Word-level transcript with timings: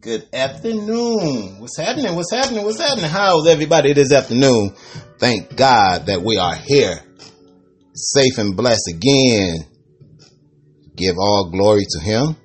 Good 0.00 0.28
afternoon. 0.32 1.60
What's 1.60 1.76
happening? 1.76 2.14
What's 2.14 2.32
happening? 2.32 2.64
What's 2.64 2.80
happening? 2.80 3.10
How's 3.10 3.48
everybody 3.48 3.92
this 3.92 4.12
afternoon? 4.12 4.70
Thank 5.18 5.56
God 5.56 6.06
that 6.06 6.22
we 6.22 6.38
are 6.38 6.54
here, 6.54 7.00
safe 7.94 8.38
and 8.38 8.56
blessed 8.56 8.92
again. 8.94 9.56
Give 10.94 11.16
all 11.18 11.50
glory 11.50 11.84
to 11.90 12.00
Him. 12.00 12.36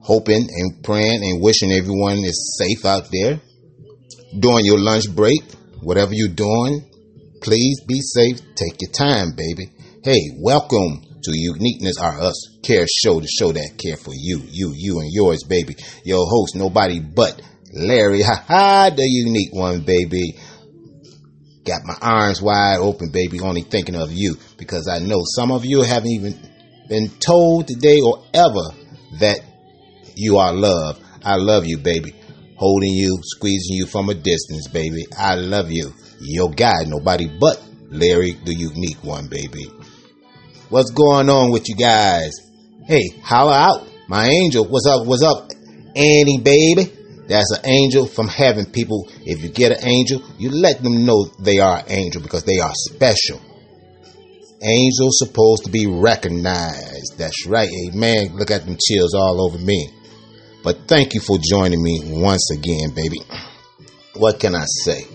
Hoping 0.00 0.48
and 0.50 0.82
praying 0.82 1.22
and 1.22 1.40
wishing 1.40 1.72
everyone 1.72 2.18
is 2.18 2.58
safe 2.58 2.84
out 2.84 3.04
there. 3.12 3.40
During 4.38 4.66
your 4.66 4.78
lunch 4.78 5.04
break, 5.14 5.40
whatever 5.80 6.12
you're 6.12 6.28
doing, 6.28 6.84
please 7.40 7.80
be 7.86 8.00
safe. 8.00 8.40
Take 8.56 8.76
your 8.80 8.90
time, 8.90 9.36
baby. 9.36 9.73
Hey, 10.04 10.32
welcome 10.36 11.00
to 11.22 11.32
Uniqueness 11.32 11.96
Are 11.98 12.20
Us 12.20 12.58
Care 12.62 12.84
Show, 12.86 13.20
the 13.20 13.26
show 13.26 13.52
that 13.52 13.80
care 13.82 13.96
for 13.96 14.12
you, 14.14 14.42
you, 14.50 14.74
you, 14.76 15.00
and 15.00 15.08
yours, 15.10 15.44
baby. 15.44 15.76
Your 16.04 16.26
host, 16.28 16.54
nobody 16.56 17.00
but 17.00 17.40
Larry, 17.72 18.20
ha 18.22 18.44
ha, 18.46 18.90
the 18.94 19.02
unique 19.02 19.54
one, 19.54 19.80
baby. 19.80 20.34
Got 21.64 21.86
my 21.86 21.96
arms 22.02 22.42
wide 22.42 22.80
open, 22.80 23.12
baby, 23.12 23.40
only 23.40 23.62
thinking 23.62 23.94
of 23.94 24.12
you 24.12 24.36
because 24.58 24.88
I 24.88 24.98
know 24.98 25.22
some 25.24 25.50
of 25.50 25.64
you 25.64 25.80
haven't 25.80 26.10
even 26.10 26.38
been 26.86 27.08
told 27.08 27.66
today 27.66 28.00
or 28.04 28.26
ever 28.34 28.76
that 29.20 29.40
you 30.16 30.36
are 30.36 30.52
loved. 30.52 31.02
I 31.24 31.36
love 31.36 31.64
you, 31.64 31.78
baby. 31.78 32.14
Holding 32.56 32.92
you, 32.92 33.20
squeezing 33.22 33.76
you 33.78 33.86
from 33.86 34.10
a 34.10 34.14
distance, 34.14 34.68
baby. 34.68 35.06
I 35.16 35.36
love 35.36 35.70
you. 35.70 35.94
Your 36.20 36.50
guy, 36.50 36.84
nobody 36.84 37.26
but 37.40 37.58
Larry, 37.94 38.32
the 38.44 38.54
unique 38.54 39.02
one, 39.02 39.28
baby. 39.28 39.70
What's 40.74 40.90
going 40.90 41.30
on 41.30 41.52
with 41.52 41.68
you 41.68 41.76
guys? 41.76 42.32
Hey, 42.84 43.10
holla 43.22 43.54
out. 43.56 43.88
My 44.08 44.26
angel. 44.26 44.64
What's 44.64 44.88
up? 44.88 45.06
What's 45.06 45.22
up? 45.22 45.52
Annie, 45.94 46.40
baby. 46.42 46.90
That's 47.28 47.52
an 47.52 47.64
angel 47.64 48.08
from 48.08 48.26
heaven, 48.26 48.66
people. 48.66 49.06
If 49.24 49.44
you 49.44 49.50
get 49.50 49.70
an 49.70 49.86
angel, 49.86 50.20
you 50.36 50.50
let 50.50 50.82
them 50.82 51.06
know 51.06 51.26
they 51.38 51.60
are 51.60 51.78
an 51.78 51.84
angel 51.86 52.22
because 52.22 52.42
they 52.42 52.58
are 52.58 52.72
special. 52.74 53.40
Angels 54.64 55.20
supposed 55.20 55.62
to 55.66 55.70
be 55.70 55.86
recognized. 55.86 57.18
That's 57.18 57.46
right. 57.46 57.70
Amen. 57.86 58.34
Look 58.34 58.50
at 58.50 58.66
them 58.66 58.76
chills 58.84 59.14
all 59.14 59.46
over 59.46 59.58
me. 59.58 59.88
But 60.64 60.88
thank 60.88 61.14
you 61.14 61.20
for 61.20 61.38
joining 61.38 61.84
me 61.84 62.00
once 62.04 62.50
again, 62.50 62.90
baby. 62.96 63.20
What 64.16 64.40
can 64.40 64.56
I 64.56 64.64
say? 64.82 65.06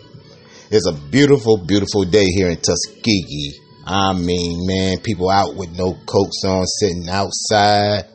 It's 0.72 0.88
a 0.88 0.94
beautiful, 0.94 1.58
beautiful 1.58 2.06
day 2.06 2.28
here 2.28 2.48
in 2.48 2.62
Tuskegee. 2.62 3.60
I 3.92 4.14
mean, 4.14 4.68
man, 4.68 5.00
people 5.00 5.32
out 5.32 5.56
with 5.56 5.76
no 5.76 5.96
coats 6.06 6.44
on, 6.46 6.68
sitting 6.68 7.10
outside. 7.10 8.06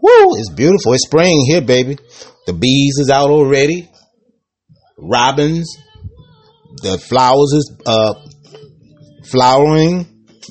Woo, 0.00 0.36
it's 0.36 0.50
beautiful. 0.50 0.92
It's 0.92 1.04
spring 1.04 1.44
here, 1.48 1.62
baby. 1.62 1.98
The 2.46 2.52
bees 2.52 2.98
is 3.00 3.10
out 3.10 3.30
already. 3.30 3.90
Robins. 4.96 5.76
The 6.82 6.96
flowers 6.98 7.52
is 7.54 7.76
uh 7.84 8.14
flowering. 9.24 10.06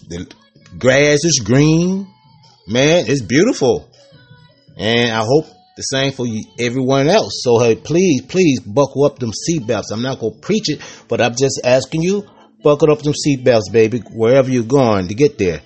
The 0.09 0.29
grass 0.77 1.23
is 1.23 1.41
green. 1.45 2.07
Man, 2.67 3.05
it's 3.07 3.21
beautiful. 3.21 3.89
And 4.75 5.11
I 5.11 5.23
hope 5.23 5.45
the 5.77 5.83
same 5.83 6.11
for 6.11 6.27
you, 6.27 6.43
everyone 6.59 7.07
else. 7.07 7.41
So 7.43 7.59
hey, 7.59 7.75
please, 7.75 8.23
please 8.27 8.59
buckle 8.59 9.05
up 9.05 9.19
them 9.19 9.31
seatbelts. 9.31 9.91
I'm 9.93 10.01
not 10.01 10.19
gonna 10.19 10.35
preach 10.41 10.69
it, 10.69 10.81
but 11.07 11.21
I'm 11.21 11.35
just 11.35 11.61
asking 11.63 12.01
you, 12.01 12.25
buckle 12.63 12.91
up 12.91 13.01
them 13.01 13.13
seatbelts, 13.13 13.71
baby, 13.71 13.99
wherever 14.11 14.49
you're 14.49 14.63
going 14.63 15.09
to 15.09 15.13
get 15.13 15.37
there. 15.37 15.61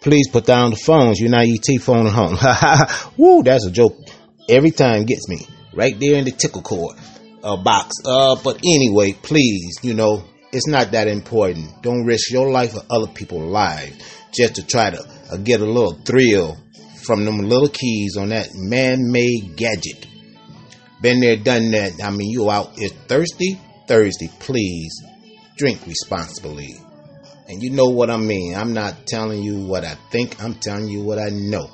Please 0.00 0.28
put 0.28 0.46
down 0.46 0.70
the 0.70 0.76
phones. 0.76 1.20
You're 1.20 1.30
not 1.30 1.46
ET 1.46 1.80
phone 1.80 2.06
at 2.06 2.12
home. 2.12 2.36
Woo, 3.16 3.42
that's 3.42 3.66
a 3.66 3.70
joke. 3.70 3.96
Every 4.48 4.70
time 4.70 5.04
gets 5.04 5.28
me 5.28 5.46
right 5.72 5.98
there 5.98 6.16
in 6.16 6.24
the 6.24 6.30
tickle 6.30 6.62
cord 6.62 6.96
uh, 7.42 7.56
box. 7.56 7.96
Uh, 8.04 8.36
but 8.42 8.58
anyway, 8.64 9.12
please, 9.12 9.78
you 9.82 9.94
know, 9.94 10.24
it's 10.52 10.66
not 10.66 10.92
that 10.92 11.08
important. 11.08 11.82
Don't 11.82 12.04
risk 12.04 12.30
your 12.30 12.50
life 12.50 12.74
or 12.74 12.82
other 12.90 13.10
people's 13.12 13.50
lives 13.50 13.96
just 14.34 14.56
to 14.56 14.66
try 14.66 14.90
to 14.90 15.02
uh, 15.32 15.36
get 15.36 15.60
a 15.60 15.64
little 15.64 15.94
thrill 16.04 16.58
from 17.02 17.24
them 17.24 17.38
little 17.38 17.68
keys 17.68 18.16
on 18.16 18.30
that 18.30 18.48
man-made 18.54 19.56
gadget. 19.56 20.06
Been 21.00 21.20
there, 21.20 21.36
done 21.36 21.70
that. 21.72 21.92
I 22.02 22.10
mean, 22.10 22.30
you 22.30 22.50
out. 22.50 22.72
It's 22.76 22.94
thirsty, 23.08 23.60
Thursday. 23.86 24.30
Please 24.38 25.02
drink 25.56 25.86
responsibly. 25.86 26.74
And 27.48 27.62
you 27.62 27.70
know 27.70 27.90
what 27.90 28.10
I 28.10 28.16
mean. 28.16 28.54
I'm 28.54 28.72
not 28.72 29.06
telling 29.06 29.42
you 29.42 29.64
what 29.66 29.84
I 29.84 29.96
think. 30.10 30.42
I'm 30.42 30.54
telling 30.54 30.88
you 30.88 31.02
what 31.02 31.18
I 31.18 31.28
know. 31.28 31.70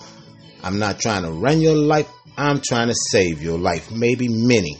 I'm 0.63 0.79
not 0.79 0.99
trying 0.99 1.23
to 1.23 1.31
run 1.31 1.61
your 1.61 1.77
life. 1.77 2.09
I'm 2.37 2.61
trying 2.61 2.89
to 2.89 2.95
save 2.95 3.43
your 3.43 3.59
life. 3.59 3.91
Maybe 3.91 4.29
many. 4.29 4.77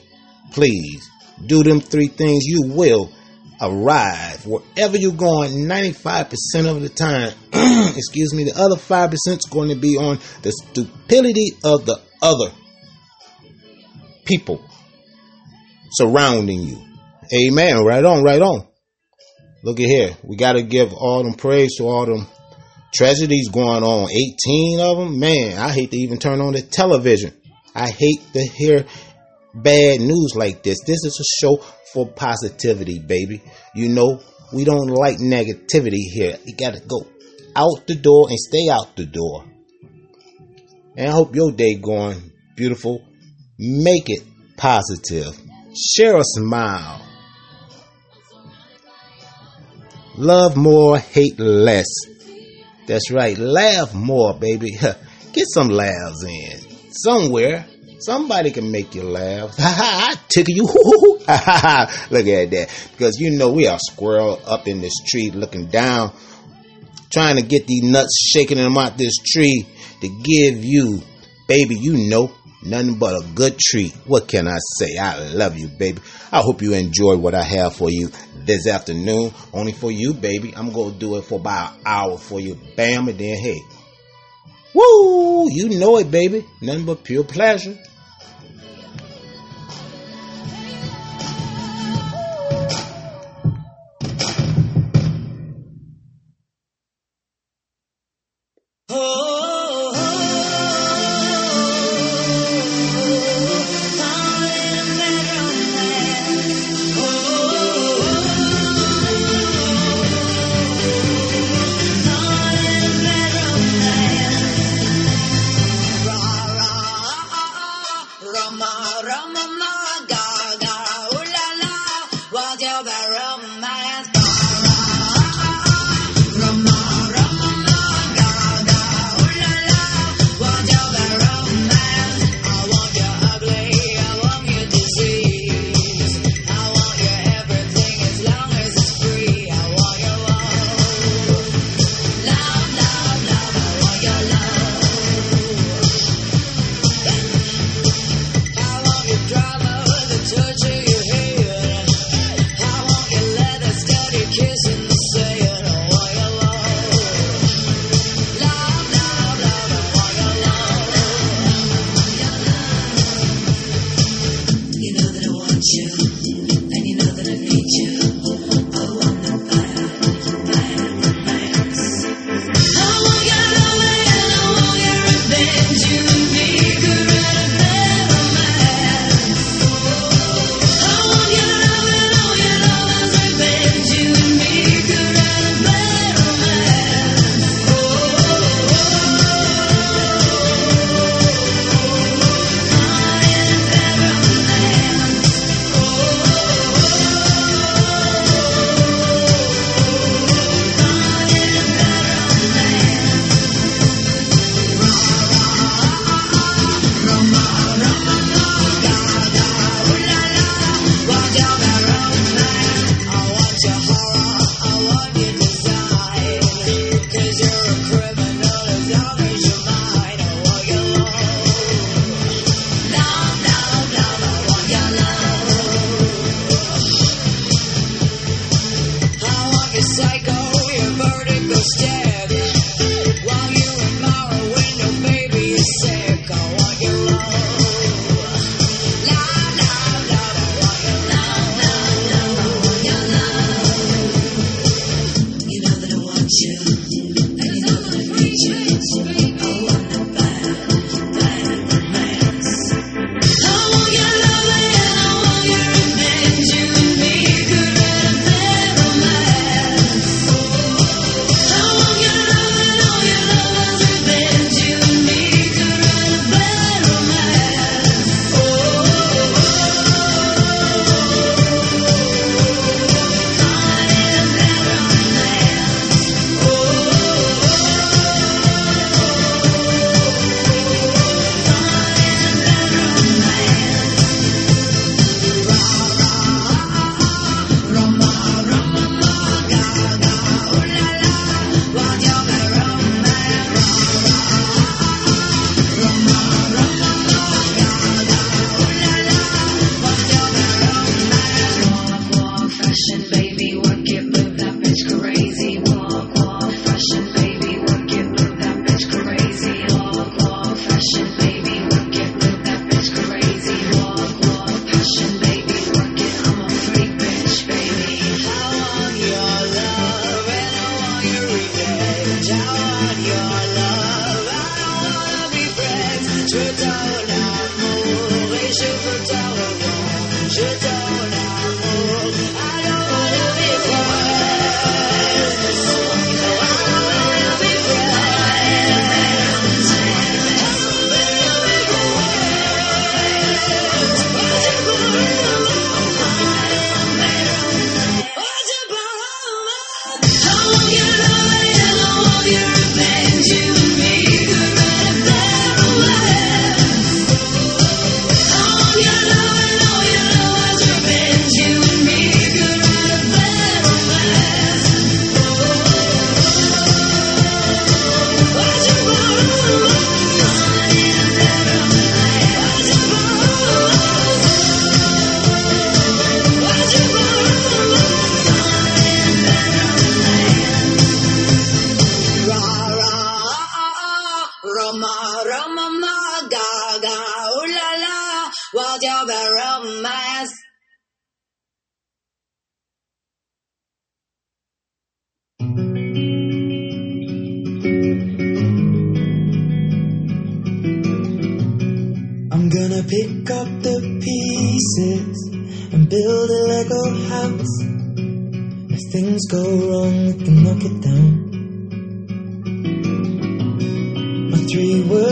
Please 0.53 1.09
do 1.47 1.63
them 1.63 1.81
three 1.81 2.09
things. 2.09 2.45
You 2.45 2.73
will 2.75 3.13
arrive 3.61 4.47
wherever 4.47 4.97
you're 4.97 5.13
going 5.13 5.53
95% 5.53 6.33
of 6.67 6.83
the 6.83 6.89
time. 6.89 7.33
excuse 7.97 8.35
me. 8.35 8.45
The 8.45 8.57
other 8.57 8.77
5% 8.77 9.13
is 9.13 9.49
going 9.51 9.69
to 9.69 9.77
be 9.77 9.97
on 9.97 10.19
the 10.43 10.53
stupidity 10.53 11.53
of 11.65 11.87
the 11.87 12.01
other 12.23 12.53
people 14.25 14.65
surrounding 15.93 16.63
you. 16.63 16.79
Amen. 17.35 17.85
Right 17.85 18.05
on, 18.05 18.23
right 18.23 18.41
on. 18.41 18.70
Look 19.63 19.79
at 19.81 19.87
here. 19.87 20.17
We 20.23 20.37
got 20.37 20.53
to 20.53 20.63
give 20.63 20.93
all 20.93 21.23
them 21.23 21.35
praise 21.35 21.77
to 21.77 21.85
all 21.85 22.07
them 22.07 22.27
tragedies 22.95 23.49
going 23.49 23.83
on. 23.83 24.09
18 24.11 24.81
of 24.81 24.99
them. 24.99 25.19
Man, 25.19 25.59
I 25.59 25.71
hate 25.71 25.91
to 25.91 25.97
even 25.97 26.19
turn 26.19 26.41
on 26.41 26.55
the 26.55 26.63
television. 26.63 27.33
I 27.75 27.91
hate 27.91 28.21
to 28.33 28.41
hear 28.41 28.87
bad 29.55 30.01
news 30.01 30.33
like 30.35 30.63
this. 30.63 30.79
This 30.87 31.05
is 31.05 31.21
a 31.21 31.45
show 31.45 31.57
for 31.93 32.09
positivity, 32.09 32.99
baby. 32.99 33.43
You 33.75 33.89
know, 33.89 34.21
we 34.53 34.65
don't 34.65 34.89
like 34.89 35.19
negativity 35.19 36.05
here. 36.13 36.37
You 36.45 36.57
got 36.57 36.75
to 36.75 36.81
go 36.81 37.07
out 37.55 37.87
the 37.87 37.95
door 37.95 38.29
and 38.29 38.39
stay 38.39 38.69
out 38.71 38.97
the 38.97 39.07
door. 39.07 39.45
And 40.97 41.09
I 41.09 41.13
hope 41.13 41.35
your 41.35 41.53
day 41.53 41.75
going 41.75 42.33
beautiful. 42.57 43.05
Make 43.59 44.09
it 44.09 44.23
positive. 44.57 45.39
Share 45.95 46.17
a 46.17 46.25
smile. 46.25 47.10
Love 50.21 50.55
more, 50.55 50.99
hate 50.99 51.41
less. 51.41 51.87
That's 52.87 53.11
right. 53.11 53.39
Laugh 53.39 53.95
more, 53.95 54.39
baby. 54.39 54.73
Get 55.33 55.47
some 55.47 55.69
laughs 55.69 56.23
in. 56.25 56.61
Somewhere. 56.93 57.65
Somebody 58.01 58.51
can 58.51 58.71
make 58.71 58.95
you 58.95 59.03
laugh. 59.03 59.55
I 59.59 60.17
tickle 60.29 60.55
you. 60.55 60.65
Look 60.67 61.27
at 61.27 62.51
that. 62.51 62.69
Because 62.93 63.19
you 63.19 63.31
know 63.31 63.51
we 63.51 63.67
are 63.67 63.79
squirrel 63.79 64.39
up 64.45 64.69
in 64.69 64.83
this 64.83 64.93
tree 65.07 65.31
looking 65.31 65.69
down, 65.69 66.13
trying 67.11 67.37
to 67.37 67.43
get 67.43 67.67
these 67.67 67.85
nuts 67.85 68.31
shaking 68.31 68.59
them 68.59 68.77
out 68.77 68.99
this 68.99 69.17
tree 69.25 69.67
to 70.03 70.09
give 70.09 70.63
you, 70.63 71.01
baby, 71.49 71.77
you 71.77 72.11
know, 72.11 72.31
nothing 72.63 72.99
but 72.99 73.15
a 73.15 73.27
good 73.35 73.59
treat. 73.59 73.93
What 74.07 74.29
can 74.29 74.49
I 74.49 74.59
say? 74.79 74.99
I 74.99 75.29
love 75.33 75.59
you, 75.59 75.69
baby. 75.69 76.01
I 76.33 76.41
hope 76.41 76.63
you 76.63 76.75
enjoy 76.75 77.17
what 77.17 77.35
I 77.35 77.43
have 77.43 77.77
for 77.77 77.91
you 77.91 78.11
this 78.37 78.67
afternoon. 78.67 79.33
Only 79.53 79.73
for 79.73 79.91
you, 79.91 80.15
baby. 80.15 80.55
I'm 80.57 80.73
going 80.73 80.93
to 80.93 80.99
do 80.99 81.17
it 81.17 81.23
for 81.23 81.39
about 81.41 81.75
an 81.75 81.81
hour 81.87 82.19
for 82.19 82.41
you. 82.41 82.59
Bam, 82.77 83.09
and 83.09 83.19
then 83.19 83.37
hey. 83.37 83.61
Woo! 84.75 85.51
You 85.51 85.79
know 85.79 85.99
it, 85.99 86.11
baby. 86.11 86.47
Nothing 86.61 86.87
but 86.87 87.03
pure 87.03 87.25
pleasure. 87.25 87.77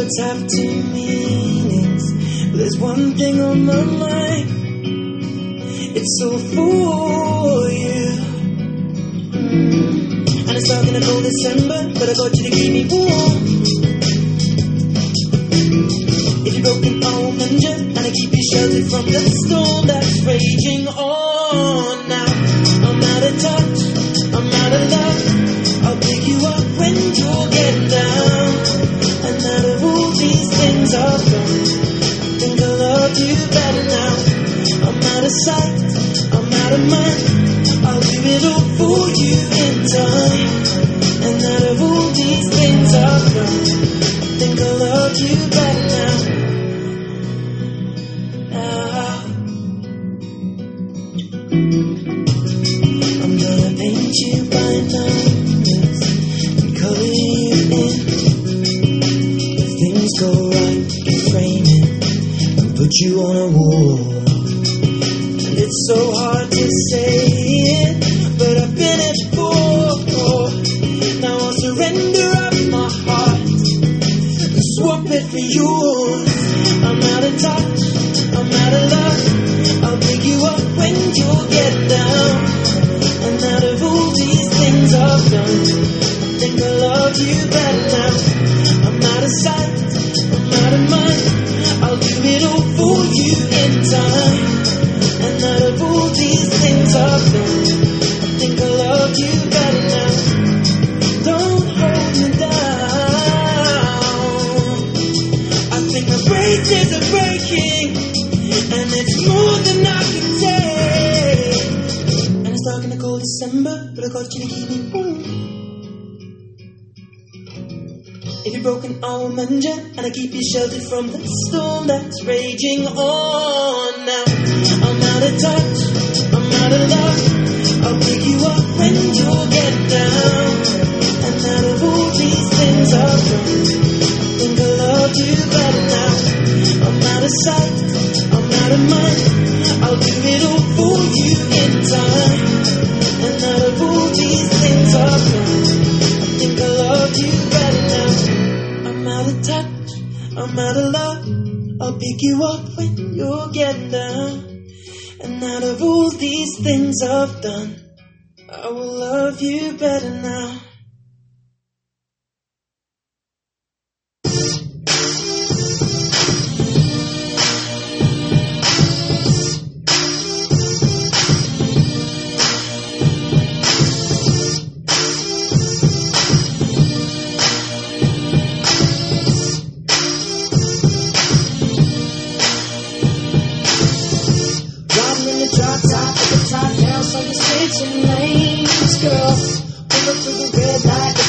words 0.09 0.21
have 0.21 0.47
two 0.49 0.83
meanings. 0.93 2.13
But 2.51 2.59
there's 2.59 2.79
one 2.79 3.15
thing 3.15 3.41
on 3.41 3.67
my 3.67 3.85
mind. 3.85 4.49
It's 5.97 6.23
all 6.25 6.39
for 6.39 7.69
you. 7.71 8.09
And 10.47 10.57
it's 10.57 10.69
talking 10.69 10.95
in 10.95 11.05
old 11.05 11.25
December, 11.25 11.93
but 11.95 12.09
I 12.09 12.15
got 12.15 12.37
you 12.37 12.45
to 12.45 12.51
keep 12.51 12.73
me 12.73 12.87
warm. 12.91 13.45
If 16.47 16.55
you're 16.55 16.63
broken, 16.63 17.05
I'll 17.05 17.33
mend 17.33 17.63
you, 17.63 17.71
and 17.71 17.99
I 17.99 18.11
keep 18.11 18.33
you 18.33 18.43
sheltered 18.53 18.89
from 18.91 19.05
the 19.07 19.21
storm 19.45 19.87
that's 19.87 20.23
raging 20.25 20.89
on. 20.89 22.09
Now 22.09 22.27
I'm 22.89 23.03
out 23.03 23.23
of 23.29 23.43
touch, 23.43 23.81
I'm 24.35 24.53
out 24.53 24.73
of 24.73 24.91
love. 24.91 25.18
I'll 36.91 38.01
leave 38.01 38.27
it 38.27 38.45
all 38.45 38.65
for 38.79 39.01
you 39.21 39.39
in 39.65 39.75
time. 39.93 40.53
And 41.27 41.39
out 41.45 41.65
of 41.71 41.83
all 41.83 42.11
these 42.11 42.49
things 42.49 42.95
I've 42.95 43.35
done, 43.35 43.67
I 44.23 44.37
think 44.39 44.61
I 44.61 44.73
love 44.73 45.13
you 45.17 45.37
better. 45.51 45.78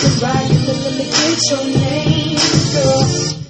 And 0.03 0.79
let 0.79 0.95
me 0.95 1.03
get 1.03 1.39
your 1.51 1.65
name, 1.75 2.37
girl. 2.71 3.03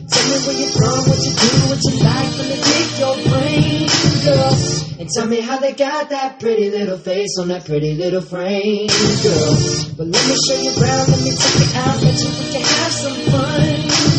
Tell 0.10 0.26
me 0.26 0.38
where 0.50 0.58
you're 0.58 0.74
from, 0.74 0.98
what 1.06 1.22
you 1.22 1.34
do, 1.38 1.50
what 1.70 1.80
you 1.86 1.94
like, 2.02 2.32
let 2.38 2.48
me 2.50 2.58
pick 2.58 2.90
your 2.98 3.16
brain, 3.30 3.86
girl. 4.26 4.54
And 5.00 5.10
tell 5.10 5.28
me 5.28 5.42
how 5.42 5.58
they 5.58 5.74
got 5.74 6.10
that 6.10 6.40
pretty 6.40 6.72
little 6.72 6.98
face 6.98 7.38
on 7.40 7.50
that 7.50 7.66
pretty 7.66 7.94
little 7.94 8.22
frame, 8.22 8.90
girl. 8.90 9.54
But 9.94 10.08
let 10.10 10.24
me 10.26 10.36
show 10.42 10.58
you 10.58 10.74
around, 10.74 11.06
let 11.14 11.22
me 11.22 11.32
take 11.38 11.58
you 11.62 11.70
out, 11.86 12.02
bet 12.02 12.18
you 12.18 12.30
we 12.34 12.46
can 12.50 12.66
have 12.66 12.94
some 12.98 13.20
fun, 13.30 13.70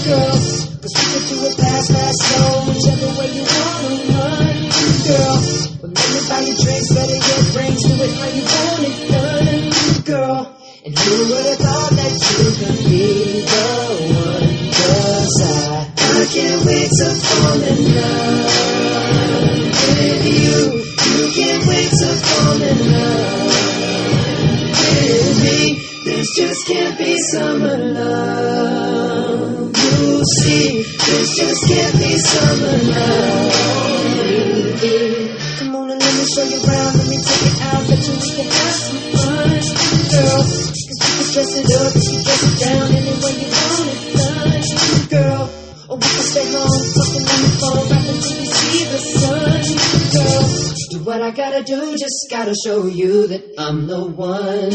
girl. 0.07 0.37
Cause 0.81 0.95
we 0.95 1.05
can 1.11 1.23
do 1.27 1.37
it 1.51 1.55
fast, 1.59 1.91
fast, 1.91 2.19
slow, 2.31 2.63
whichever 2.71 3.11
way 3.19 3.29
you 3.35 3.43
wanna 3.43 3.91
run, 4.15 4.57
girl. 5.03 5.37
But 5.83 5.91
let 5.99 6.09
me 6.15 6.21
buy 6.31 6.41
you 6.47 6.55
drinks, 6.63 6.95
better 6.95 7.19
get 7.27 7.43
drinks, 7.59 7.83
do 7.83 7.95
it 7.99 8.13
how 8.15 8.31
you 8.31 8.45
want 8.47 8.87
it 8.87 8.99
done, 9.11 10.05
girl. 10.05 10.60
And 10.83 10.99
who 10.99 11.29
would 11.29 11.45
have 11.45 11.59
thought 11.59 11.91
that 11.93 12.09
you 12.09 12.53
could 12.57 12.79
be 12.89 13.45
the 13.45 13.69
one? 14.17 14.49
Cause 14.73 15.37
I, 15.45 15.85
I 15.85 16.25
can't 16.33 16.65
wait 16.65 16.89
to 16.89 17.21
fall 17.21 17.61
in 17.61 17.85
love 18.01 18.49
with 19.93 20.25
you. 20.25 20.81
You 21.05 21.29
can't 21.37 21.69
wait 21.69 21.85
to 21.85 22.17
fall 22.25 22.57
in 22.65 22.81
love 22.97 23.53
with 24.81 25.37
me. 25.45 25.85
This 26.07 26.25
just 26.35 26.65
can't 26.67 26.97
be 26.97 27.13
summer 27.29 27.77
love. 27.77 29.77
You 29.77 30.25
see, 30.25 30.81
this 30.81 31.29
just 31.37 31.61
can't 31.69 31.93
be 32.01 32.17
summer 32.17 32.73
love. 32.89 33.53
Come 35.59 35.77
on 35.77 35.91
and 35.91 36.01
let 36.01 36.15
me 36.17 36.25
show 36.25 36.45
you 36.49 36.57
around, 36.65 36.97
let 36.97 37.05
me 37.07 37.19
take 37.21 37.53
it 37.53 37.61
out, 37.69 37.85
bet 37.87 38.01
you 38.09 38.17
dress 41.41 41.57
it 41.57 41.73
up, 41.81 41.93
can 41.93 42.23
dress 42.23 42.43
it 42.45 42.59
down, 42.61 42.85
any 42.93 43.17
way 43.17 43.35
you 43.41 43.49
want 43.49 43.89
it 43.89 44.13
done, 44.13 45.09
girl. 45.09 45.45
Or 45.89 45.97
we 45.97 46.03
can 46.03 46.25
stay 46.29 46.53
home, 46.53 46.69
talking 46.69 47.25
on 47.25 47.41
the 47.41 47.51
phone, 47.61 47.89
right 47.89 48.09
until 48.09 48.39
we 48.39 48.47
see 48.47 48.85
the 48.85 48.99
sun, 48.99 49.61
girl. 50.13 50.70
Do 50.91 50.99
what 51.05 51.23
I 51.23 51.31
gotta 51.31 51.63
do, 51.63 51.97
just 51.97 52.27
gotta 52.29 52.53
show 52.67 52.85
you 52.87 53.29
that 53.29 53.55
I'm 53.57 53.87
the 53.87 54.11
one, 54.11 54.11
girl. 54.11 54.67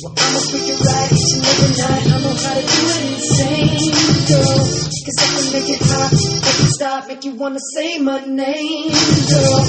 Well, 0.00 0.16
I'ma 0.16 0.40
freak 0.48 0.64
you 0.64 0.80
right 0.80 1.12
each 1.12 1.28
and 1.36 1.44
every 1.44 1.76
night, 1.76 2.08
I 2.08 2.16
know 2.24 2.32
how 2.32 2.56
to 2.56 2.64
do 2.64 2.80
it 2.88 3.04
insane, 3.12 3.84
girl. 4.32 4.64
Cause 4.64 5.18
I 5.20 5.28
can 5.28 5.44
make 5.52 5.68
it 5.76 5.82
hot, 5.84 6.08
make 6.08 6.56
it 6.56 6.72
stop, 6.72 7.04
make 7.04 7.20
you 7.20 7.36
wanna 7.36 7.60
say 7.76 8.00
my 8.00 8.24
name, 8.24 8.96
girl. 9.28 9.60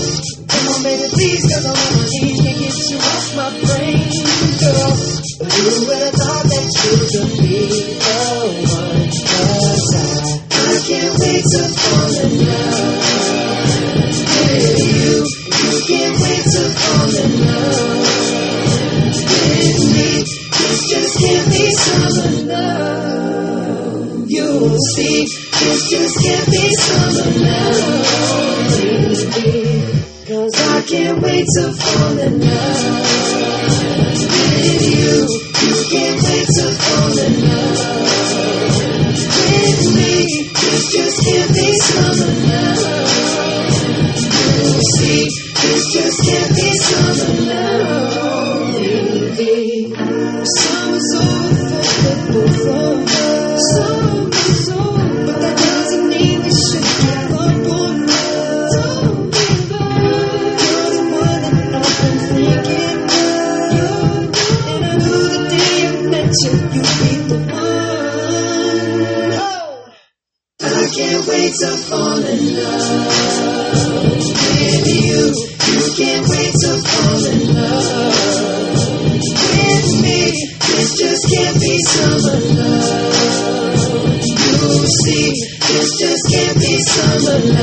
Come 0.47 0.65
on, 0.71 0.79
baby, 0.87 1.03
please, 1.11 1.43
cause 1.51 1.67
I'm 1.67 1.83
on 1.83 1.91
my 1.99 2.07
knees, 2.15 2.39
can't 2.39 2.55
get 2.55 2.75
you 2.79 2.95
off 2.95 3.27
my 3.35 3.51
brain, 3.59 4.07
girl. 4.55 4.91
But 5.35 5.51
who 5.51 5.67
would 5.83 5.99
have 5.99 6.15
thought 6.15 6.47
that 6.47 6.67
you 6.79 6.95
could 7.11 7.31
be 7.43 7.59
the 7.75 8.23
one? 8.71 9.03
Cause 9.03 9.83
I, 9.99 10.39
I 10.63 10.79
can't 10.79 11.11
wait 11.19 11.43
to 11.43 11.63
fall 11.75 12.23
in 12.23 12.31
love 12.39 13.24
with 14.55 14.79
you. 14.79 15.19
You 15.19 15.71
can't 15.87 16.15
wait 16.15 16.45
to 16.55 16.63
fall 16.79 17.11
in 17.11 17.31
love 17.45 17.79
with 19.15 19.81
me. 19.91 20.23
This 20.55 20.79
just 20.89 21.15
love. 22.45 22.95
You'll 24.27 24.77
see, 24.95 25.25
just 25.25 25.91
love. 27.41 27.85
Cause 30.25 30.55
I 30.55 30.81
can't 30.87 31.21
wait 31.21 31.45
to 31.45 31.73
fall 31.73 32.17
in 32.17 32.39
love 32.39 32.83
with 34.61 34.85
you. 34.95 35.15
You 35.65 35.75
can't 35.91 36.21
wait 36.23 36.47
to 36.47 36.67
fall 36.71 37.17
in 37.19 37.33
love 37.45 37.79
with 39.51 39.85
me. 39.95 40.15
Just 40.91 41.19
love. 42.47 43.04
This 45.05 45.85
just 45.93 46.17
can't 46.25 46.49
be 46.55 46.73
summer 46.81 47.45
love. 47.45 48.13
Summer's 50.57 51.11
over 51.21 51.83
for 51.83 52.17
both 52.33 52.65
of 52.65 53.05
us. 53.05 53.61
Summer's 53.75 54.69
over, 54.71 55.05
but 55.27 55.37
that 55.41 55.57
doesn't 55.57 56.05
mean 56.09 56.37
we 56.41 56.49
should 56.49 56.87
give 57.05 57.33
up 57.33 57.53
on 57.77 57.95
love. 58.07 58.69
Don't 58.73 59.29
give 59.29 59.71
up. 59.73 60.57
The 60.89 61.01
one 61.13 61.41
that 61.53 61.75
I've 61.75 61.95
been 62.01 62.17
thinking 62.33 62.99
of. 63.05 63.77
you. 63.77 63.89
And 64.73 64.83
I 64.85 64.93
knew 64.97 65.23
the 65.29 65.41
day 65.53 65.73
I 65.85 65.89
met 66.09 66.33
you, 66.41 66.53
you'd 66.73 66.93
be 66.97 67.11
the 67.29 67.37
one. 67.53 67.69
Oh. 69.37 69.85
I 70.61 70.89
can't 70.97 71.23
wait 71.27 71.53
to 71.59 71.69
fall 71.77 72.25
in 72.25 72.41
love 72.55 73.64
you. 75.15 75.31
You 75.31 75.81
can't 75.95 76.27
wait 76.27 76.53
to 76.53 76.71
fall 76.83 77.25
in 77.31 77.39
love 77.55 77.87
with 79.25 79.89
me. 80.03 80.21
This 80.69 80.89
just 80.99 81.23
can't 81.31 81.57
be 81.59 81.73
summer 81.87 82.39
love. 82.59 83.79
You 84.25 84.87
see, 85.01 85.31
this 85.67 85.89
just 85.99 86.23
can't 86.31 86.57
be 86.59 86.73
summer 86.79 87.55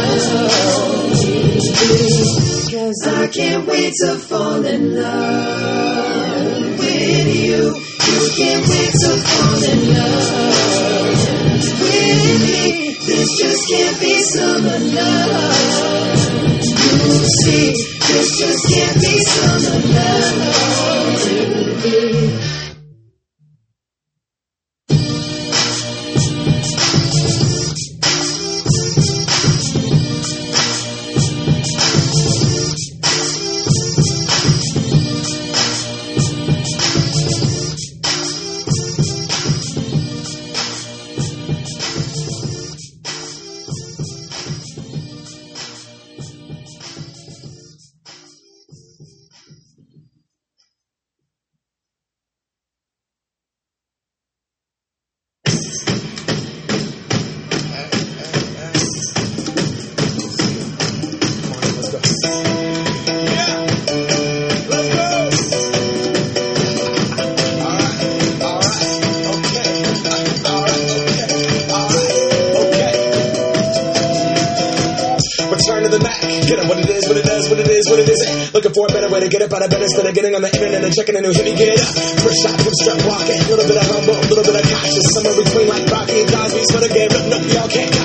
I 3.05 3.27
can't 3.29 3.67
wait 3.67 3.93
to 4.05 4.19
fall 4.19 4.65
in 4.65 4.95
love 5.01 6.79
with 6.79 7.37
you. 7.37 7.75
You 7.75 8.31
can't 8.37 8.69
wait 8.69 8.93
to 8.93 9.17
fall 9.17 9.65
in 9.65 9.95
love 9.95 10.33
with 11.81 12.41
me. 12.43 12.95
This 13.07 13.29
just 13.41 13.69
can't 13.69 14.01
be 14.01 14.19
summer 14.19 14.79
love. 14.79 16.12
See, 17.23 17.69
this 17.69 18.41
just 18.41 18.75
can't 18.75 19.01
be 19.01 19.17
summer 19.19 19.79
love. 19.95 20.92
Instead 79.83 80.07
of 80.07 80.15
getting 80.15 80.35
on 80.35 80.43
the 80.43 80.53
internet 80.55 80.85
and 80.85 80.95
checking 80.95 81.17
a 81.17 81.21
new 81.21 81.33
hit. 81.33 81.45
Me 81.45 81.55
get 81.55 81.75
up. 81.81 81.93
First 82.23 82.39
shot, 82.43 82.59
hip 82.61 82.75
strut 82.83 82.99
walking. 83.07 83.41
A 83.43 83.49
little 83.51 83.67
bit 83.67 83.79
of 83.79 83.87
humble, 83.87 84.17
a 84.17 84.27
little 84.31 84.47
bit 84.47 84.57
of 84.57 84.65
cautious. 84.71 85.07
Somewhere 85.15 85.37
between 85.43 85.67
like 85.69 85.85
Rocky 85.91 86.21
and 86.23 86.31
Cosby's 86.31 86.71
for 86.71 86.81
the 86.81 86.91
game. 86.91 87.11
But 87.11 87.27
no, 87.27 87.39
y'all 87.51 87.69
can't 87.69 88.02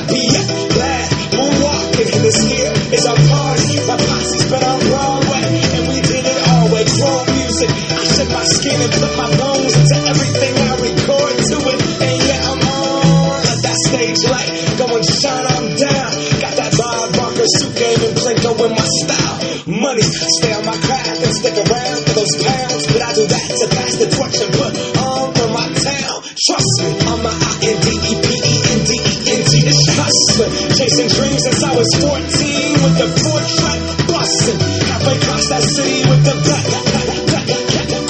those 22.27 22.43
pounds. 22.43 22.83
But 22.87 23.01
I 23.01 23.13
do 23.13 23.27
that 23.27 23.47
to 23.47 23.67
pass 23.71 23.95
the 23.95 24.07
torch 24.11 24.41
and 24.43 24.51
put 24.51 24.75
on 24.99 25.33
for 25.33 25.47
my 25.51 25.67
town. 25.71 26.23
Trust 26.37 26.83
me, 26.83 26.91
I'm 27.07 27.23
a 27.23 27.31
I-N-D-E-P-E-N-D-E-N-T. 27.31 29.51
It's 29.63 29.87
hustling. 29.95 30.51
Chasing 30.75 31.07
dreams 31.07 31.39
since 31.43 31.63
I 31.63 31.71
was 31.75 31.87
14 32.03 32.83
with 32.83 32.97
the 32.99 33.07
four 33.23 33.39
track 33.39 33.79
busting. 34.11 34.59
Halfway 34.87 35.15
across 35.17 35.47
that 35.49 35.63
city 35.63 36.03
with 36.09 36.23
the 36.25 36.35
back, 36.47 36.65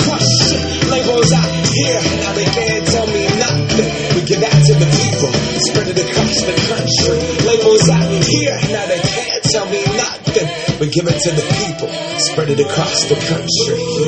crush 0.08 0.56
it. 0.56 0.64
Labels 0.88 1.32
out 1.34 1.52
here, 1.68 2.00
now 2.24 2.32
they 2.34 2.46
can't 2.48 2.88
tell 2.88 3.08
me 3.08 3.28
nothing. 3.38 3.90
We 4.16 4.22
give 4.24 4.40
that 4.40 4.56
to 4.56 4.74
the 4.80 4.88
people, 4.88 5.32
spread 5.68 5.88
it 5.92 6.00
across 6.00 6.48
the 6.48 6.56
country. 6.56 7.20
Labels 7.46 7.90
out 7.92 8.08
here, 8.08 8.56
now 8.72 8.88
they 8.88 9.02
can't 9.04 9.44
tell 9.52 9.68
me 9.68 9.84
nothing. 9.84 10.48
We 10.80 10.88
give 10.90 11.08
it 11.08 11.20
to 11.20 11.32
the 11.34 11.44
people, 11.60 11.90
spread 12.32 12.50
it 12.50 12.60
across 12.60 13.08
the 13.10 13.16
country. 13.18 14.07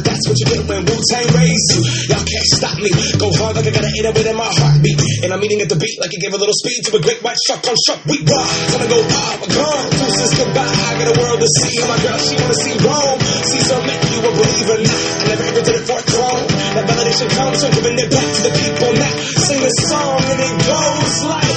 But 0.00 0.08
that's 0.08 0.24
what 0.24 0.36
you 0.40 0.46
get 0.48 0.64
when 0.64 0.80
Wu 0.88 0.96
Tang 1.12 1.28
raised 1.36 1.68
you. 1.76 1.80
Y'all 2.08 2.24
can't 2.24 2.48
stop 2.56 2.76
me. 2.80 2.88
Go 3.20 3.28
hard 3.36 3.52
like 3.52 3.68
I 3.68 3.72
got 3.76 3.84
an 3.84 3.92
808 4.00 4.32
in 4.32 4.36
my 4.40 4.48
heartbeat. 4.48 4.96
And 5.20 5.28
I'm 5.28 5.42
eating 5.44 5.60
at 5.60 5.68
the 5.68 5.76
beat 5.76 6.00
like 6.00 6.08
it 6.16 6.24
gave 6.24 6.32
a 6.32 6.40
little 6.40 6.56
speed 6.56 6.88
to 6.88 6.96
a 6.96 7.00
great 7.04 7.20
white 7.20 7.36
shark 7.44 7.60
shark. 7.60 8.00
We 8.08 8.16
rock. 8.24 8.48
Gonna 8.72 8.88
go 8.88 8.96
up, 8.96 9.40
gone. 9.44 9.88
Deuces 9.92 10.32
goodbye. 10.40 10.72
I 10.88 10.92
got 11.04 11.08
a 11.12 11.16
world 11.20 11.40
to 11.44 11.48
see. 11.52 11.84
My 11.84 12.00
girl, 12.00 12.16
she 12.16 12.32
wanna 12.40 12.56
see 12.56 12.74
Rome. 12.80 13.20
Caesar 13.20 13.80
make 13.84 14.04
you 14.08 14.20
a 14.24 14.32
believer 14.32 14.78
now. 14.88 15.00
I 15.20 15.24
never 15.36 15.44
ever 15.52 15.62
did 15.68 15.76
it 15.76 15.84
for 15.84 15.98
a 16.00 16.04
throne. 16.08 16.44
That 16.48 16.84
validation 16.88 17.28
comes 17.36 17.60
from 17.60 17.72
giving 17.76 17.96
it 18.00 18.08
back 18.08 18.24
to 18.24 18.40
the 18.40 18.52
people 18.56 18.90
now. 18.96 19.14
Sing 19.36 19.60
a 19.60 19.72
song 19.84 20.22
and 20.32 20.40
it 20.40 20.56
goes 20.64 21.16
like, 21.28 21.56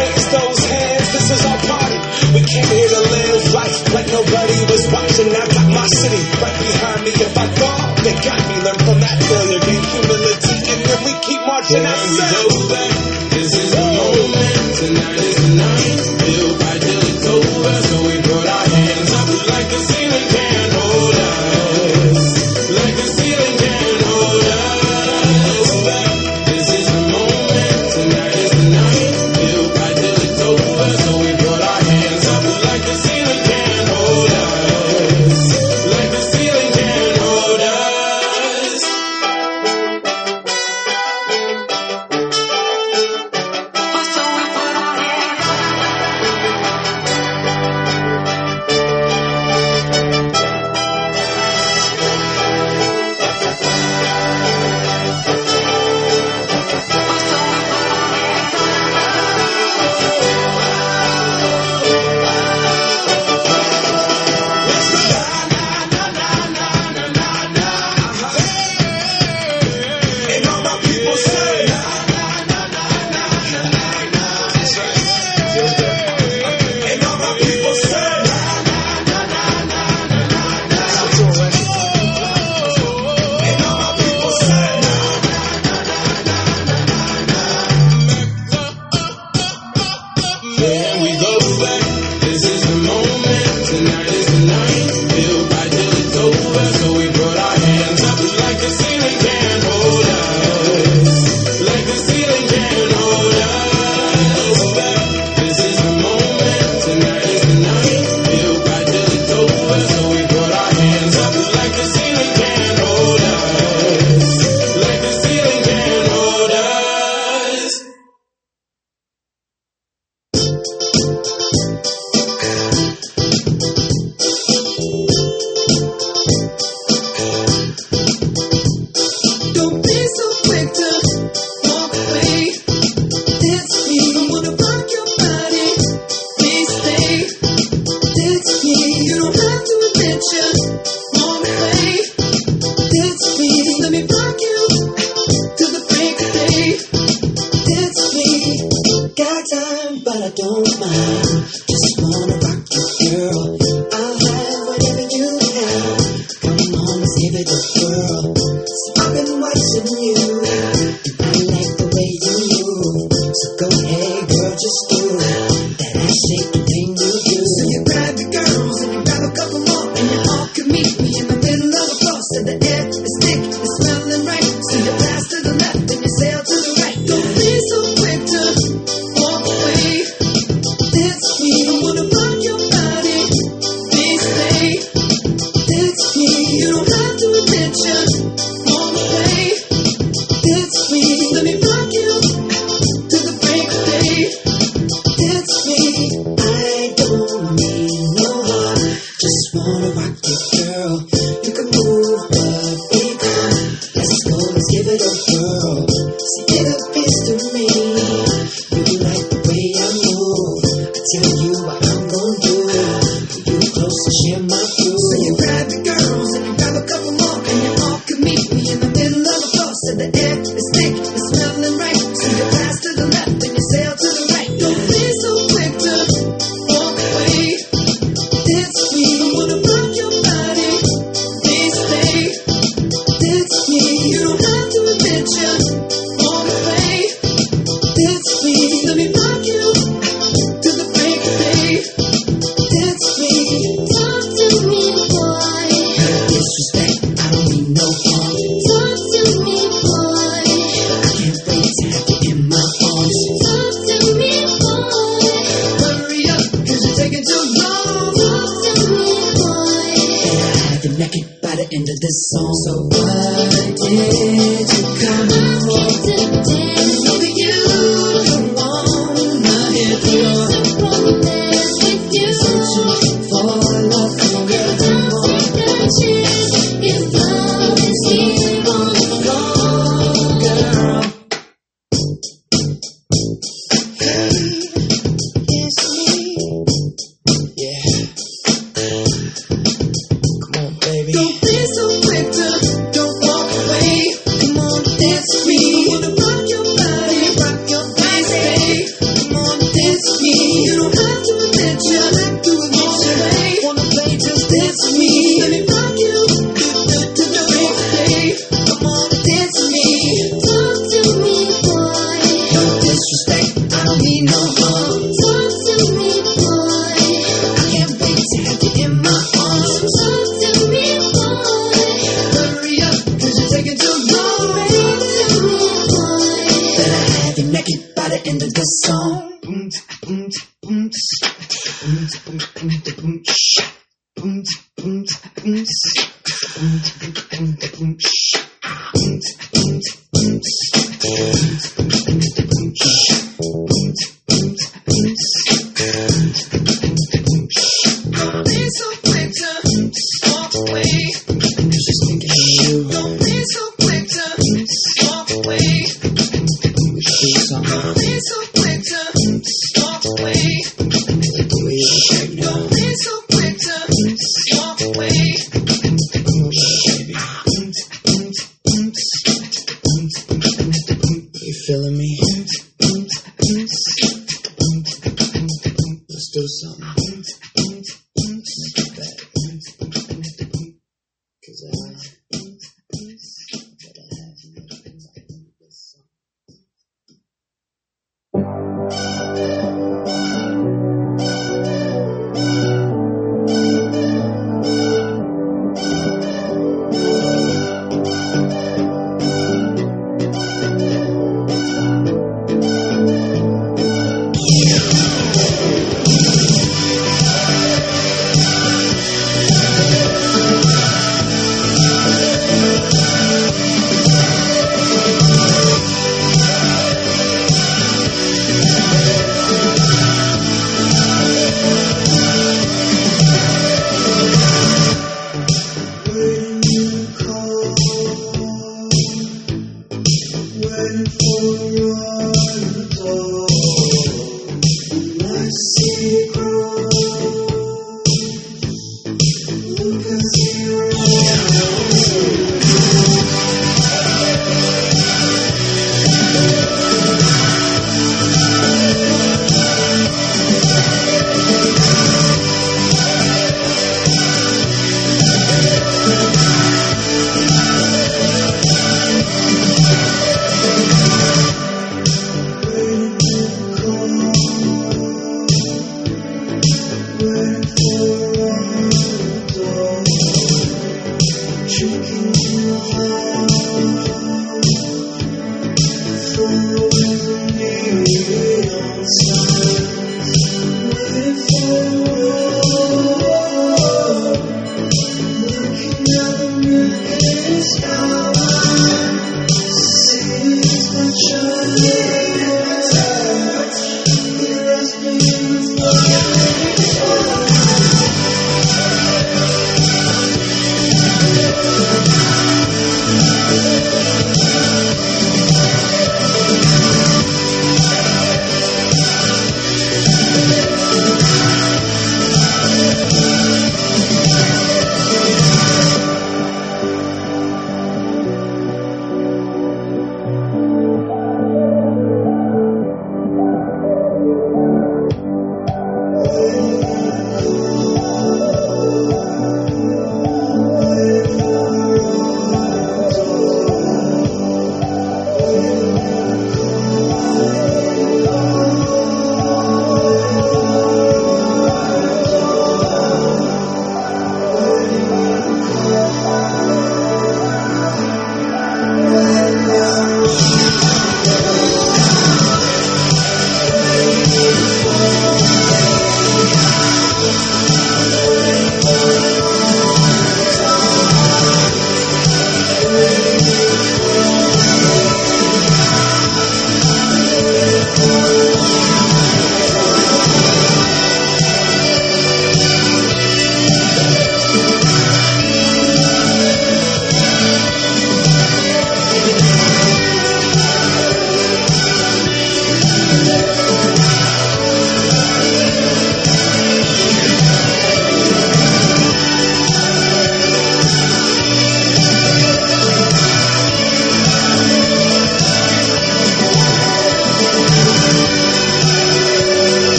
raise 0.00 0.26
those 0.32 0.60
hands. 0.64 1.06
This 1.12 1.28
is 1.28 1.42
our 1.44 1.60
party. 1.68 1.98
We 2.32 2.40
came 2.40 2.68
here 2.72 2.88
to 2.88 3.02
live 3.04 3.44
life 3.52 3.78
like 3.92 4.08
nobody 4.08 4.56
was 4.64 4.82
watching. 4.88 5.28
I 5.28 5.44
got 5.44 5.68
my 5.68 5.86
city 6.00 6.22
right 6.40 6.56
behind 6.56 7.00
me. 7.04 7.12
If 7.12 7.36
I 7.36 7.46
fall, 7.60 7.71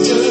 and 0.00 0.27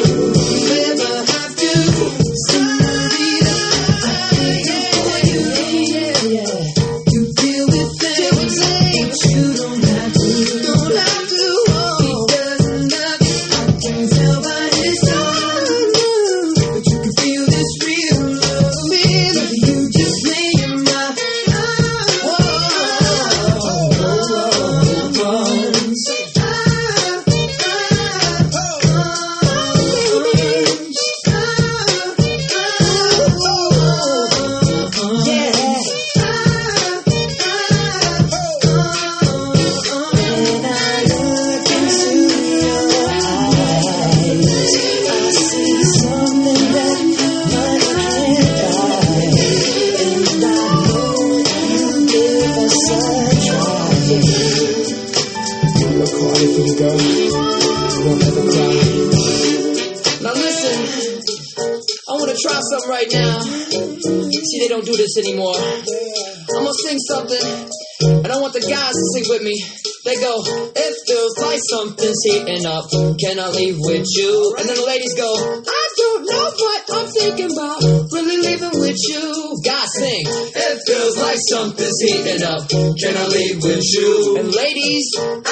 And 85.16 85.47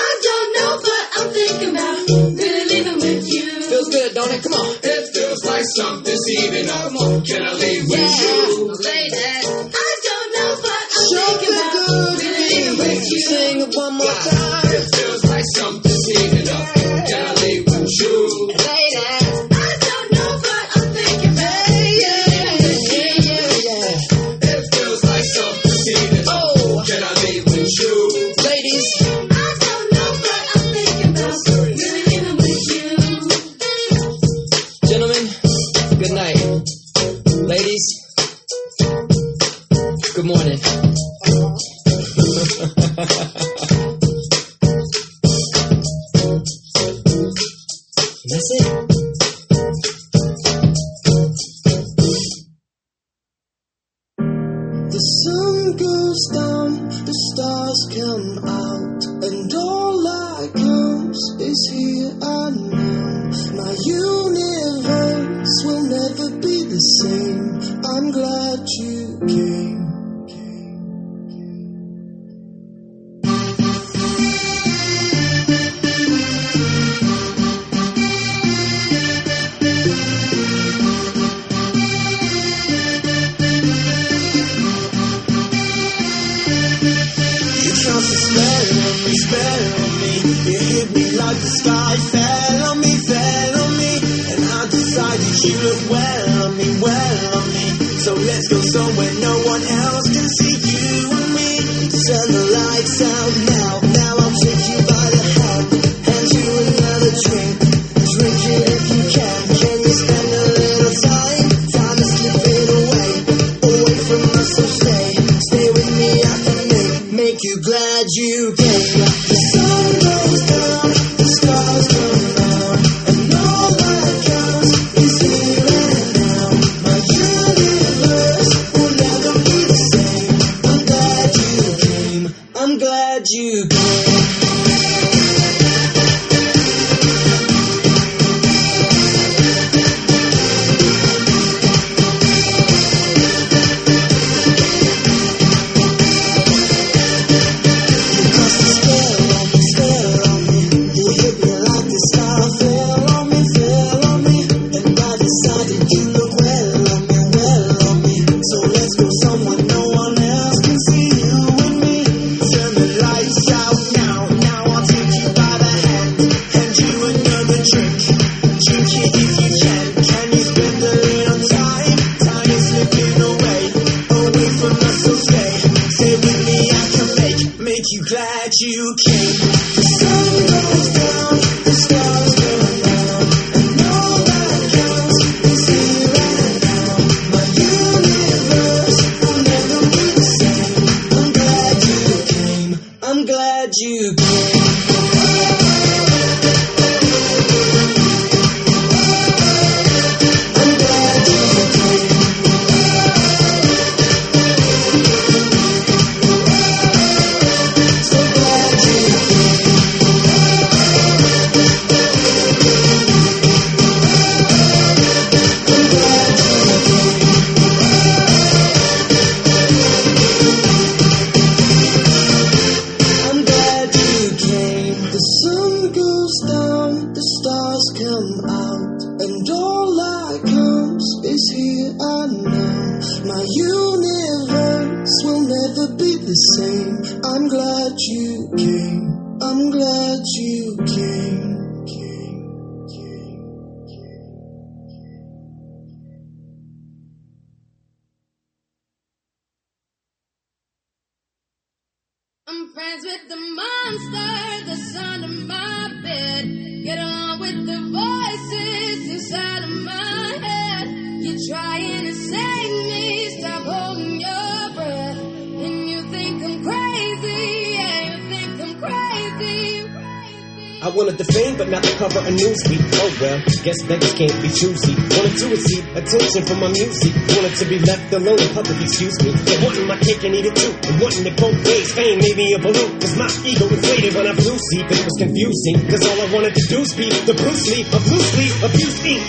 to 277.57 277.65
be 277.65 277.79
left 277.81 278.13
alone 278.13 278.37
in 278.37 278.51
public, 278.53 278.77
excuse 278.83 279.17
me. 279.25 279.33
But 279.33 279.59
wanting 279.65 279.87
my 279.89 279.97
cake 279.97 280.23
and 280.25 280.35
eat 280.35 280.45
it 280.45 280.57
too. 280.57 280.73
And 280.93 281.01
wanting 281.01 281.25
it 281.25 281.37
both 281.41 281.57
ways. 281.65 281.89
Fame 281.93 282.21
made 282.21 282.37
me 282.37 282.53
a 282.53 282.59
balloon. 282.59 283.01
Cause 283.01 283.17
my 283.17 283.29
ego 283.49 283.65
inflated 283.69 284.13
when 284.13 284.27
I 284.29 284.35
flew 284.37 284.57
sleep. 284.61 284.87
It 284.93 285.01
was 285.01 285.17
confusing. 285.17 285.77
Cause 285.89 286.03
all 286.05 286.21
I 286.21 286.29
wanted 286.37 286.55
to 286.55 286.65
do 286.69 286.79
was 286.81 286.93
be 286.93 287.09
the 287.09 287.33
Bruce 287.33 287.65
Lee 287.73 287.85
of 287.89 288.03
sleep, 288.05 288.53
abuse 288.61 288.99
ink. 289.05 289.25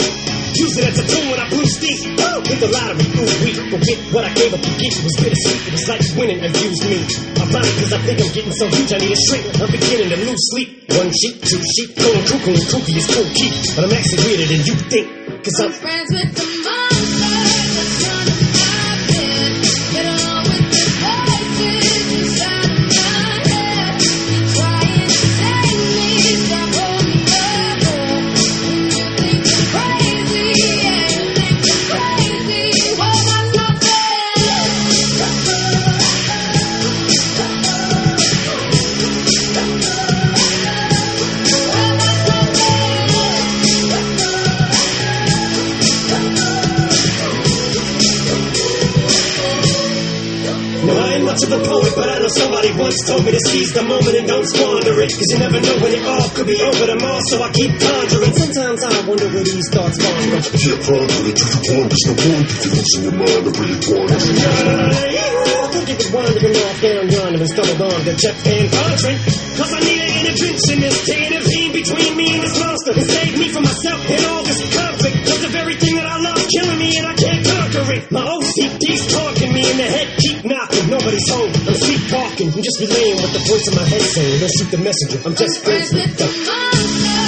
Use 0.57 0.75
it 0.75 0.89
as 0.89 0.97
a 0.97 1.05
tool 1.05 1.29
when 1.29 1.39
I 1.39 1.47
blew 1.53 1.67
steam. 1.69 2.17
Woo! 2.17 2.41
Hit 2.49 2.59
the 2.59 2.71
lottery, 2.71 3.05
ooh 3.15 3.31
wee. 3.45 3.55
With 3.69 3.99
what 4.11 4.25
I 4.25 4.33
gave 4.33 4.51
up 4.51 4.59
to 4.59 4.71
get 4.75 4.91
was 5.05 5.15
bittersweet. 5.21 5.61
It 5.67 5.73
was 5.77 5.87
like 5.87 6.01
winning 6.17 6.41
abused 6.41 6.83
me. 6.89 6.99
I'm 7.37 7.47
fine 7.53 7.71
cause 7.77 7.93
I 7.93 7.99
think 8.03 8.17
I'm 8.19 8.31
getting 8.33 8.55
so 8.55 8.65
huge 8.67 8.91
I 8.91 8.97
need 8.97 9.13
a 9.13 9.19
shrink. 9.29 9.45
I'm 9.61 9.71
beginning 9.71 10.09
to 10.09 10.19
lose 10.25 10.43
sleep. 10.51 10.69
One 10.97 11.11
sheep, 11.13 11.35
two 11.45 11.61
sheep, 11.61 11.95
going 11.95 12.25
cuckoo 12.25 12.57
and 12.57 12.65
kooky 12.73 12.95
is 12.97 13.07
cool 13.07 13.27
keep. 13.37 13.53
But 13.75 13.85
I'm 13.85 13.93
actually 13.93 14.23
weirder 14.25 14.47
than 14.49 14.61
you 14.65 14.75
think. 14.89 15.07
Cause 15.45 15.57
I'm 15.61 15.67
I'm 15.67 15.73
friends 15.77 16.09
with 16.09 16.31
the 16.33 16.45
monster 16.65 17.36
I 51.47 51.55
ain't 51.55 51.63
much 51.63 51.63
of 51.63 51.63
a 51.63 51.71
poet, 51.71 51.93
but 51.95 52.09
I 52.09 52.19
know 52.19 52.27
somebody 52.27 52.71
once 52.75 52.99
told 53.07 53.23
me 53.23 53.31
to 53.31 53.39
seize 53.39 53.71
the 53.71 53.83
moment 53.83 54.15
and 54.17 54.27
don't 54.27 54.47
squander 54.47 54.99
it. 54.99 55.11
Cause 55.15 55.29
you 55.31 55.39
never 55.39 55.59
know 55.63 55.77
when 55.79 55.93
it 55.95 56.03
all 56.03 56.27
could 56.35 56.47
be 56.47 56.59
over 56.59 56.85
tomorrow, 56.87 57.23
so 57.31 57.41
I 57.41 57.49
keep 57.51 57.71
pondering. 57.79 58.33
Sometimes 58.35 58.83
I 58.83 59.07
wonder 59.07 59.27
where 59.31 59.47
these 59.47 59.69
thoughts 59.71 59.95
come 59.95 60.15
from. 60.27 60.43
Yeah, 60.43 60.77
ponder 60.83 61.19
it. 61.23 61.37
You 61.39 61.47
can 61.47 61.61
ponder, 61.63 61.95
no 61.95 62.11
wonder 62.11 62.27
if 62.27 62.75
lives 62.75 62.95
in 62.99 63.03
your 63.03 63.15
mind. 63.15 63.31
I 63.31 63.55
really 63.55 63.79
ponder 63.79 64.11
it. 64.11 64.35
I 65.57 65.67
think 65.71 65.87
it 65.87 66.11
wandering 66.11 66.57
off 66.57 66.77
down 66.83 67.05
yonder 67.11 67.39
and 67.39 67.51
stumbled 67.51 67.81
on 67.81 67.99
the 68.03 68.13
Jeff 68.17 68.37
VanVonderen. 68.43 69.17
Cause 69.57 69.71
I 69.71 69.79
need 69.87 70.01
an 70.03 70.13
intervention, 70.27 70.77
this 70.83 70.99
intervene 71.07 71.71
between 71.71 72.11
me 72.17 72.27
and 72.35 72.41
this 72.43 72.55
monster. 72.59 72.91
And 72.91 73.07
save 73.07 73.39
me 73.39 73.47
from 73.49 73.63
myself 73.63 73.99
and 74.09 74.23
all 74.27 74.43
this 74.43 74.59
conflict. 74.67 75.15
Cause 75.27 75.43
of 75.43 75.55
everything 75.55 75.95
that 75.95 76.07
I 76.07 76.17
love 76.19 76.39
killing 76.51 76.79
me 76.79 76.91
and 76.97 77.07
I 77.07 77.15
can't 77.15 77.43
conquer 77.45 77.85
it. 77.93 78.11
My 78.11 78.23
OCD's 78.23 79.03
talking 79.11 79.51
me 79.53 79.63
in 79.63 79.77
the 79.77 79.87
head, 79.87 80.07
keep 80.19 80.45
knocking. 80.45 80.76
Nobody's 80.89 81.29
home. 81.29 81.51
I'm 81.67 81.75
sleep 81.75 81.99
sleepwalking. 81.99 82.53
I'm 82.53 82.63
just 82.63 82.79
relaying 82.79 83.17
what 83.17 83.33
the 83.33 83.39
voice 83.39 83.67
in 83.67 83.75
my 83.75 83.83
head 83.83 84.01
saying. 84.01 84.39
Don't 84.39 84.51
shoot 84.57 84.71
the 84.71 84.77
messenger. 84.77 85.19
I'm 85.25 85.35
just 85.35 85.63
friends 85.63 85.93
with 85.93 86.17
the. 86.17 87.26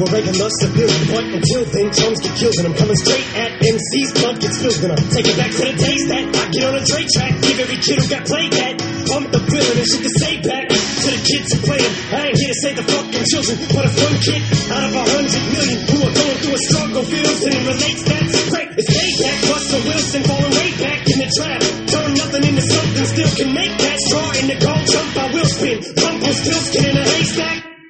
You, 0.00 0.06
a 0.06 0.12
regular 0.12 0.48
civilian. 0.60 1.02
But 1.12 1.24
until 1.36 1.64
then, 1.76 1.86
chums 1.92 2.20
get 2.20 2.32
killed, 2.36 2.56
and 2.60 2.66
I'm 2.72 2.76
coming 2.76 2.96
straight 2.96 3.28
at 3.36 3.50
MC's 3.60 4.10
blood 4.16 4.40
gets 4.40 4.56
filled. 4.60 4.80
And 4.84 4.92
I'm 4.96 5.08
taking 5.12 5.36
back 5.36 5.50
to 5.52 5.62
the 5.68 5.76
days 5.76 6.04
that 6.08 6.24
I 6.24 6.44
get 6.48 6.64
on 6.64 6.74
a 6.74 6.82
Dre 6.84 7.02
track. 7.04 7.32
Give 7.44 7.58
every 7.60 7.80
kid 7.80 7.96
who 8.00 8.06
got 8.08 8.24
played 8.24 8.52
that. 8.56 8.74
Bump 9.10 9.26
the 9.32 9.40
villain 9.44 9.76
and 9.76 9.88
shit 9.88 10.02
to 10.06 10.12
say 10.20 10.34
back 10.40 10.68
to 10.70 11.08
the 11.10 11.20
kids 11.20 11.48
who 11.52 11.58
play 11.66 11.80
'em. 11.80 11.92
I 12.14 12.18
ain't 12.30 12.38
here 12.38 12.52
to 12.54 12.58
save 12.64 12.76
the 12.80 12.86
fucking 12.86 13.26
children, 13.28 13.56
but 13.74 13.84
if 13.84 13.94
one 14.00 14.18
kid 14.24 14.42
out 14.70 14.84
of 14.88 14.92
a 14.94 15.04
hundred 15.04 15.44
million 15.52 15.78
who 15.90 15.96
are 16.06 16.14
going 16.14 16.38
through 16.40 16.56
a 16.56 16.62
struggle 16.70 17.04
feels 17.04 17.38
and 17.44 17.54
it 17.54 17.64
relates, 17.66 18.02
that's 18.06 18.50
great. 18.50 18.68
It's 18.80 18.88
payback. 18.88 19.38
Russell 19.50 19.82
Wilson 19.84 20.22
falling 20.24 20.54
way 20.56 20.70
back 20.80 21.00
in 21.10 21.18
the 21.18 21.28
trap. 21.36 21.60
Turn 21.90 22.10
nothing 22.14 22.44
into 22.44 22.62
something, 22.62 23.04
still 23.04 23.32
can 23.36 23.50
make 23.52 23.74
that 23.78 23.98
straw 24.00 24.28
in 24.38 24.46
the 24.48 24.56
gold 24.56 24.84
jump. 24.86 25.10
I 25.18 25.26
will 25.34 25.44
spin. 25.44 25.78
Rumple 25.98 26.32
still 26.32 26.60
skin 26.70 26.84
in 26.86 26.96
a 26.96 27.04
haystack. 27.04 27.69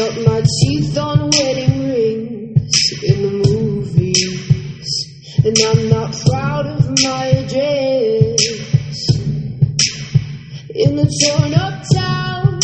Cut 0.00 0.16
my 0.26 0.40
teeth 0.40 0.96
on 0.96 1.28
wedding 1.30 1.90
rings 1.90 2.80
in 3.02 3.20
the 3.20 3.32
movies, 3.50 4.88
and 5.44 5.54
I'm 5.60 5.90
not 5.90 6.16
proud 6.24 6.64
of 6.68 6.88
my 7.02 7.26
address. 7.26 8.40
In 10.74 10.96
the 10.96 11.04
torn 11.20 11.52
up 11.52 11.84
town, 11.94 12.60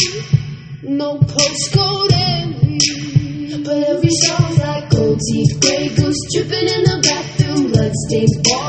no 0.83 1.19
postcode 1.19 2.13
envy, 2.15 3.63
but 3.63 3.83
every 3.83 4.09
song's 4.25 4.59
like 4.59 4.89
gold 4.89 5.21
teeth, 5.21 5.61
Grey 5.61 5.89
Goose 5.95 6.17
dripping 6.33 6.69
in 6.69 6.85
the 6.85 7.01
bathroom, 7.05 7.71
bloodstains. 7.71 8.66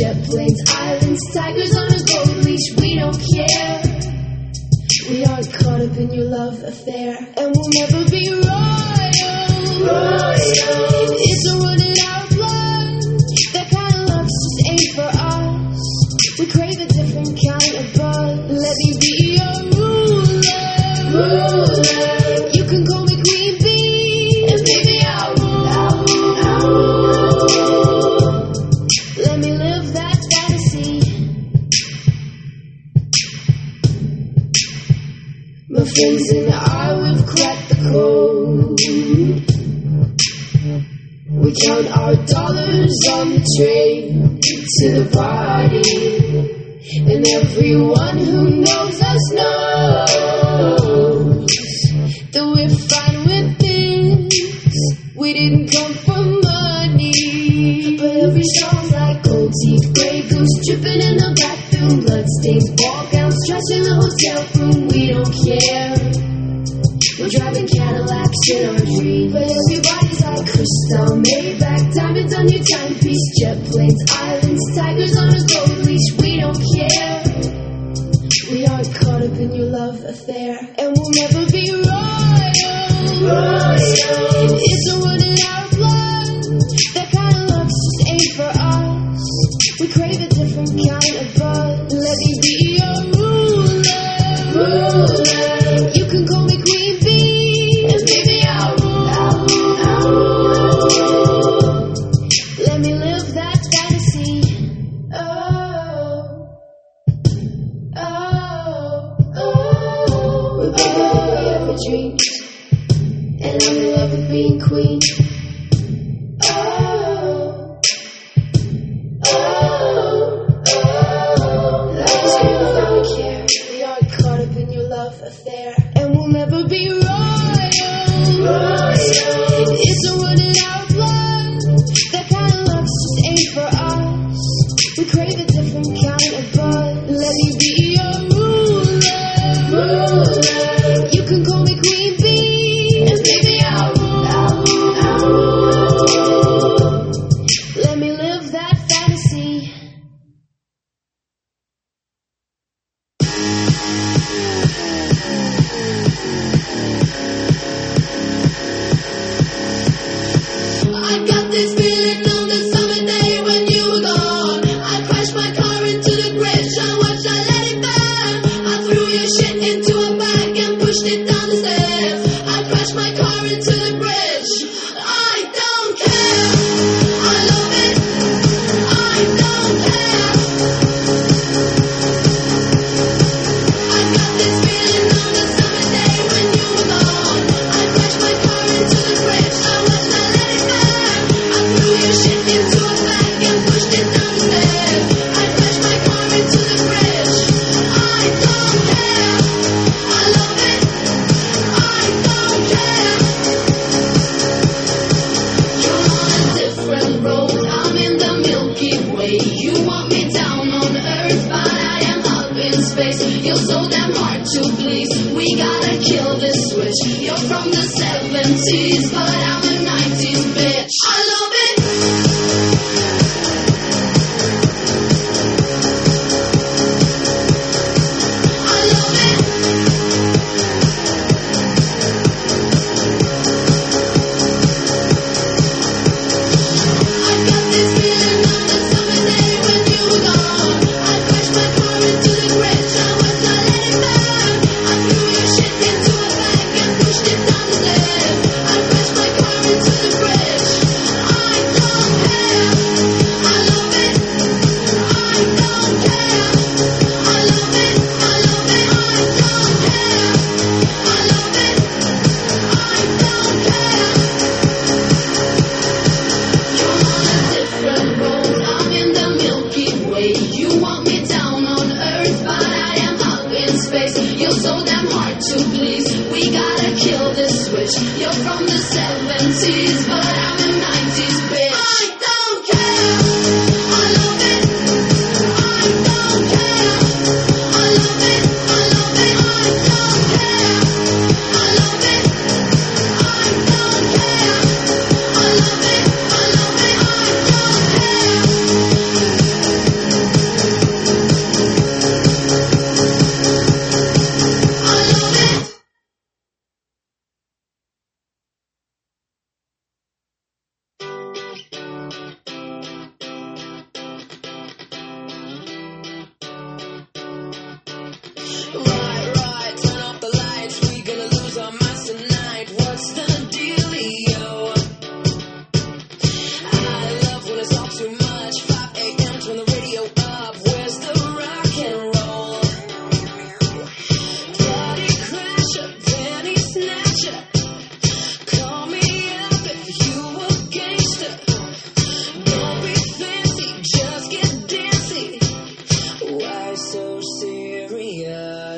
Egypt 0.00 0.28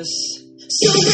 us. 0.01 0.43
So 0.69 1.11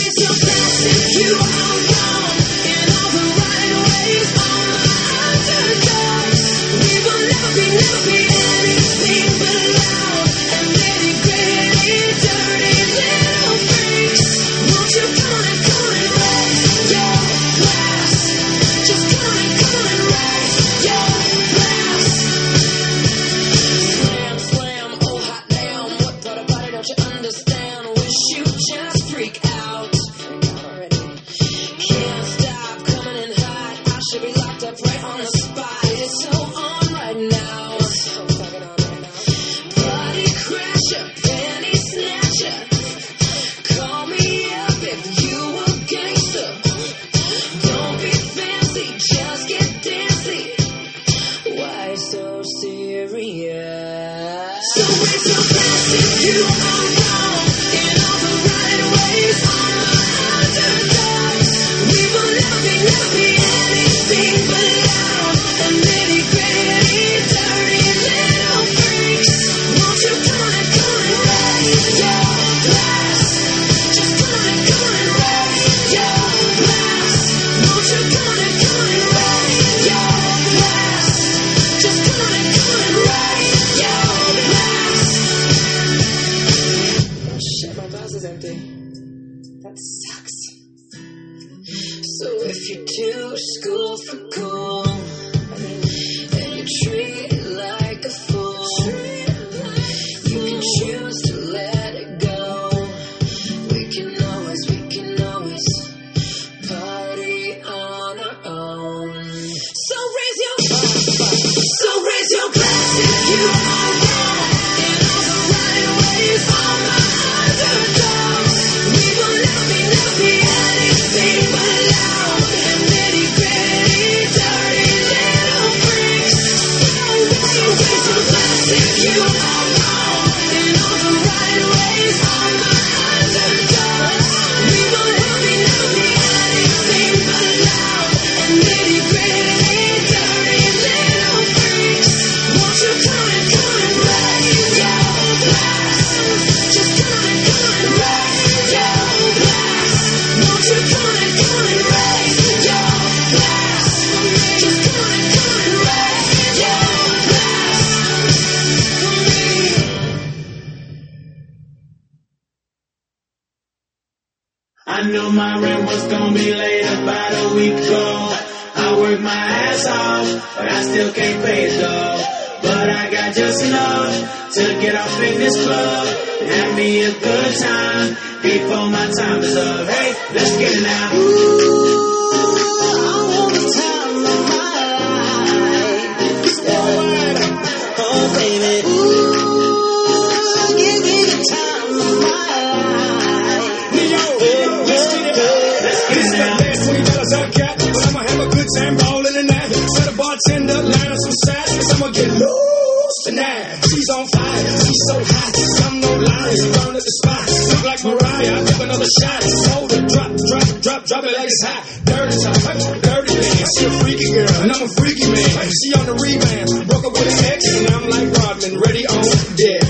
get 202.18 202.34
loose 202.34 203.18
tonight. 203.26 203.86
She's 203.86 204.10
on 204.10 204.26
fire, 204.28 204.70
she's 204.82 205.02
so 205.06 205.18
hot. 205.22 205.54
I'm 205.86 205.96
no 206.02 206.12
liar, 206.18 206.58
down 206.74 206.94
at 206.98 207.04
the 207.06 207.14
spot. 207.22 207.46
Look 207.46 207.84
like 207.86 208.02
Mariah, 208.02 208.58
give 208.66 208.82
another 208.82 209.10
shot. 209.22 209.42
Hold 209.70 209.92
it, 209.94 210.04
drop, 210.10 210.32
drop, 210.34 210.68
drop, 210.82 211.02
drop 211.06 211.24
it 211.30 211.34
like 211.38 211.50
it's 211.50 211.64
hot. 211.64 211.84
Dirty 212.08 212.38
top, 212.42 212.58
dirty 213.06 213.34
man. 213.38 213.66
She 213.78 213.86
a 213.86 213.92
freaky 214.02 214.28
girl, 214.34 214.54
and 214.66 214.70
I'm 214.74 214.82
a 214.82 214.92
freaky 214.98 215.28
man. 215.30 215.70
She 215.70 215.90
on 215.94 216.06
the 216.10 216.16
rebound, 216.18 216.70
broke 216.90 217.06
up 217.06 217.14
with 217.14 217.30
an 217.30 217.38
ex, 217.54 217.62
and 217.78 217.86
I'm 217.94 218.06
like 218.10 218.30
Rodman, 218.34 218.74
ready 218.82 219.04
on 219.06 219.24
deck. 219.54 219.86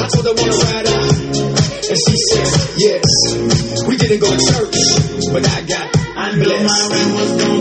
I 0.00 0.06
told 0.08 0.24
her 0.24 0.34
wanna 0.38 0.56
ride 0.56 0.88
out, 0.88 1.12
and 1.12 1.98
she 2.00 2.14
said 2.32 2.48
yes. 2.80 3.04
We 3.84 3.94
didn't 4.00 4.20
go 4.24 4.30
to 4.32 4.40
church, 4.40 4.78
but 5.28 5.44
I 5.44 5.58
got, 5.68 5.86
I 6.16 6.26
know 6.32 6.56
my 6.64 6.80
man 6.88 7.08
was 7.12 7.30
gone. 7.36 7.51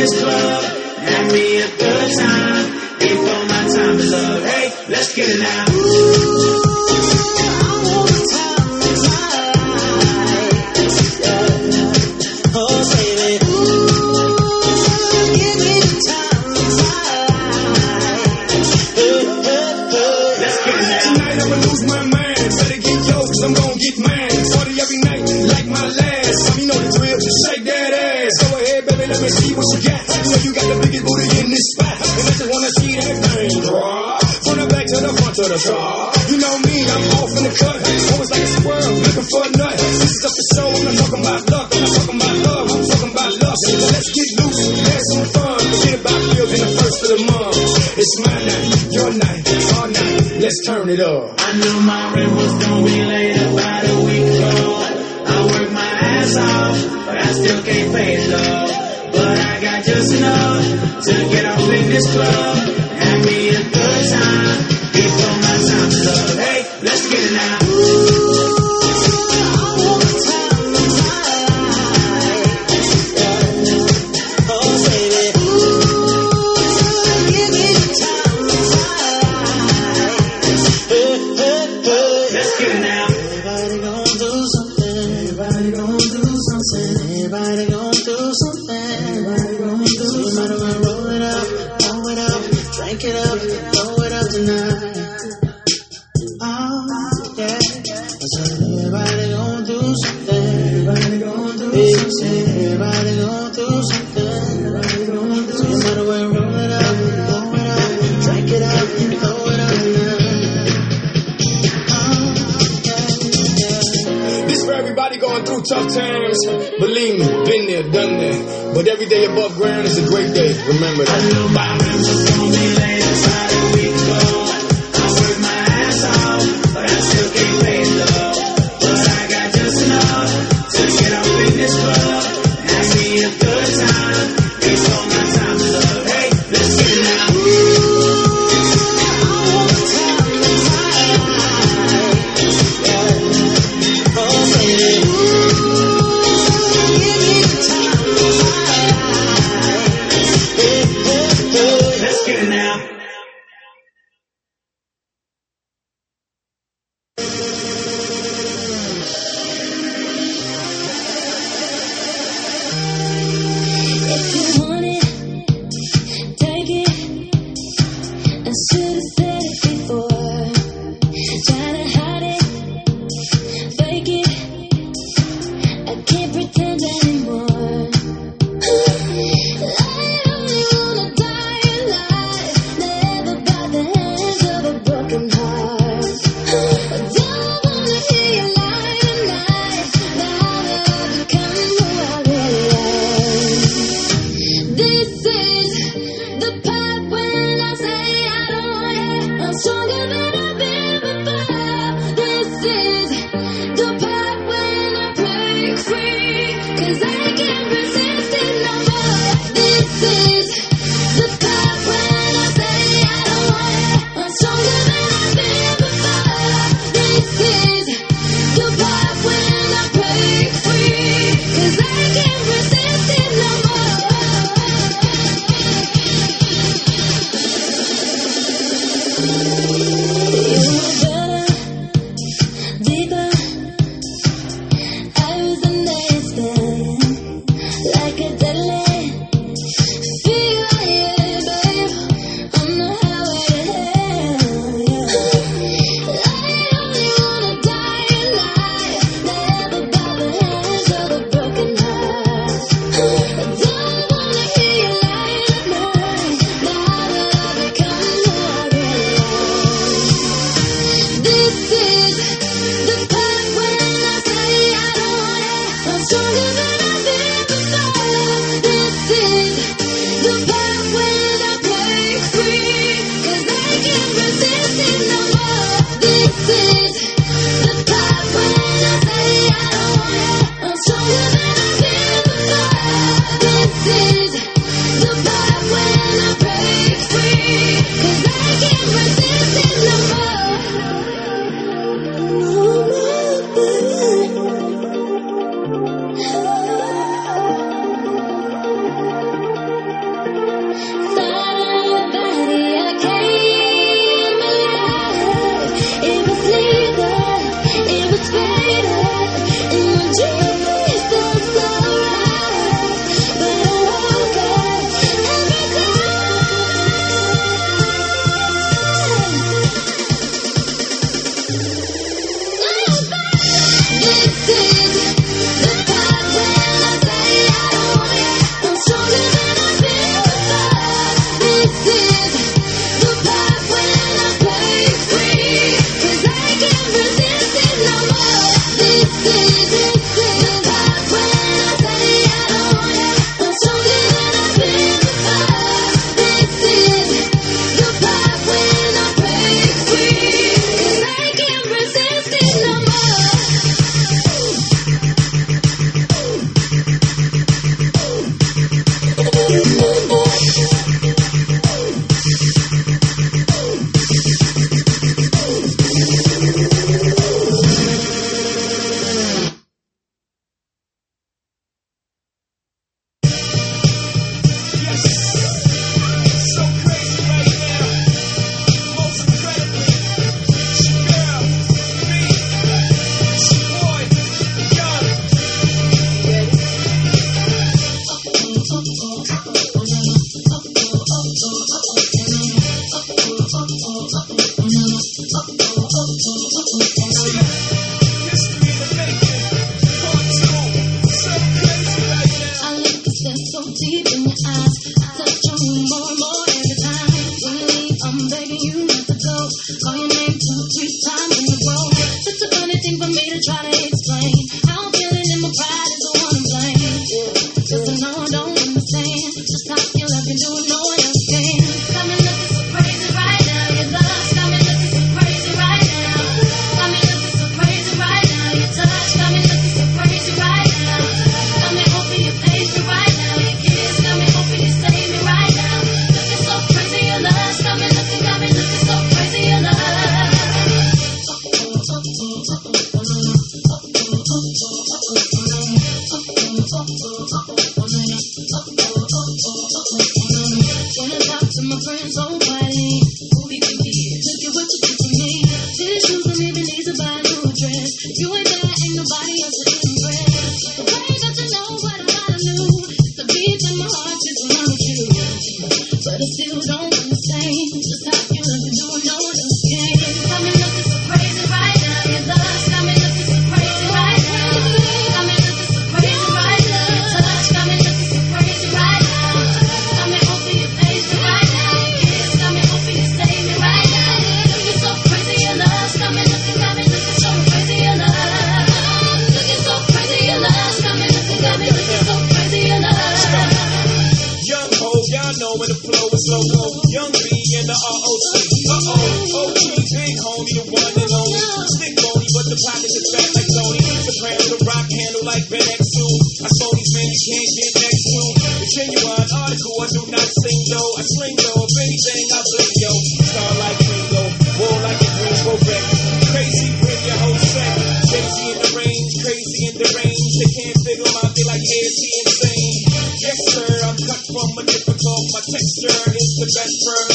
this 0.00 0.22
love. 0.22 0.79
turn 50.70 50.88
it 50.88 51.00
up. 51.00 51.34
I 51.36 51.52
knew 51.58 51.80
my 51.80 52.14
rent 52.14 52.32
was 52.36 52.64
gonna 52.64 52.86
be 52.86 53.04
late 53.04 53.36
about 53.42 53.84
a 53.90 54.04
week 54.06 54.22
ago. 54.22 54.54
I 55.26 55.46
worked 55.46 55.72
my 55.72 55.90
ass 56.14 56.36
off, 56.36 57.06
but 57.06 57.18
I 57.18 57.32
still 57.32 57.62
can't 57.64 57.92
pay 57.92 58.14
it 58.14 58.30
though. 58.30 59.10
But 59.10 59.38
I 59.50 59.60
got 59.60 59.84
just 59.84 60.14
enough 60.14 61.04
to 61.06 61.12
get 61.32 61.44
off 61.46 61.68
in 61.74 61.90
this 61.90 62.12
club. 62.14 62.59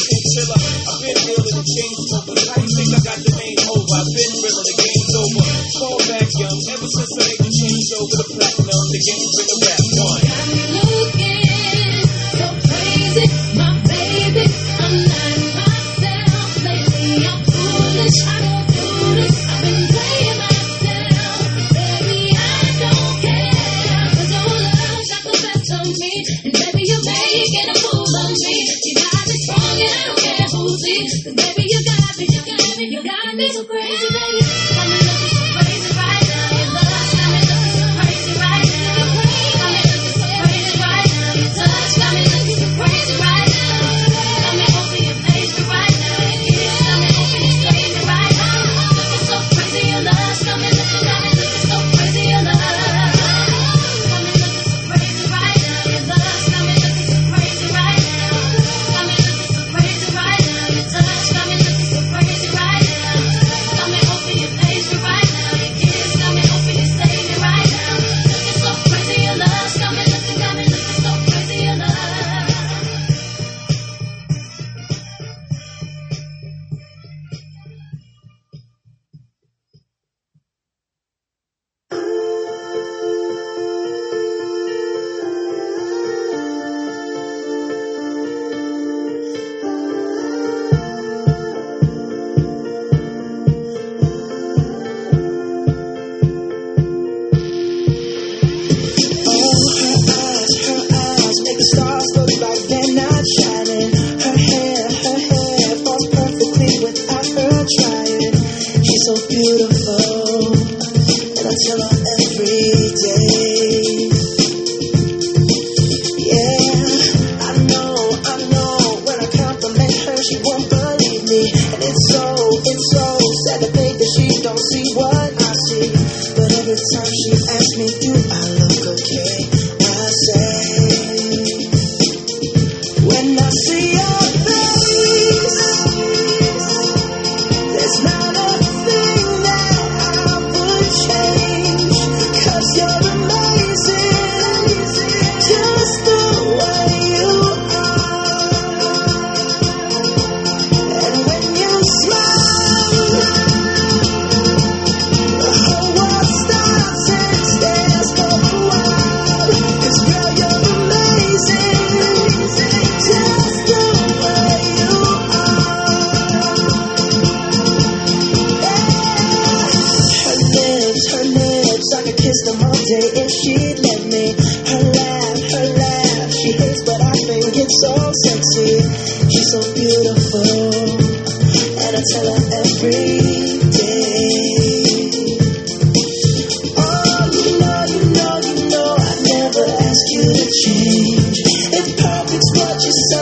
I've 0.05 1.01
been 1.01 1.17
ill 1.33 1.41
to 1.41 1.53
the 1.57 1.65
chain 1.65 1.93
smoker. 2.05 2.37
I 2.37 2.61
think 2.61 2.89
I 2.93 2.99
got 3.09 3.19
the 3.25 3.33
name 3.41 3.57
over. 3.65 3.89
I've 3.89 4.11
been 4.13 4.33
real, 4.37 4.59
the 4.61 4.75
game's 4.77 5.13
over. 5.17 5.41
Fall 5.81 5.97
back 6.05 6.29
young, 6.29 6.59
ever 6.77 6.89
since 6.93 7.09
I 7.09 7.21
made 7.25 7.41
the 7.41 7.49
change 7.49 7.87
over 7.97 8.15
the 8.21 8.25
platinum, 8.37 8.85
the 8.93 9.01
game's 9.01 9.33
been 9.33 9.49
a 9.49 9.57
rap. 9.65 9.84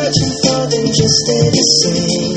Searching 0.04 0.36
for 0.44 0.68
than 0.68 0.88
just 0.88 1.16
stay 1.24 1.48
the 1.48 1.64
same. 1.80 2.33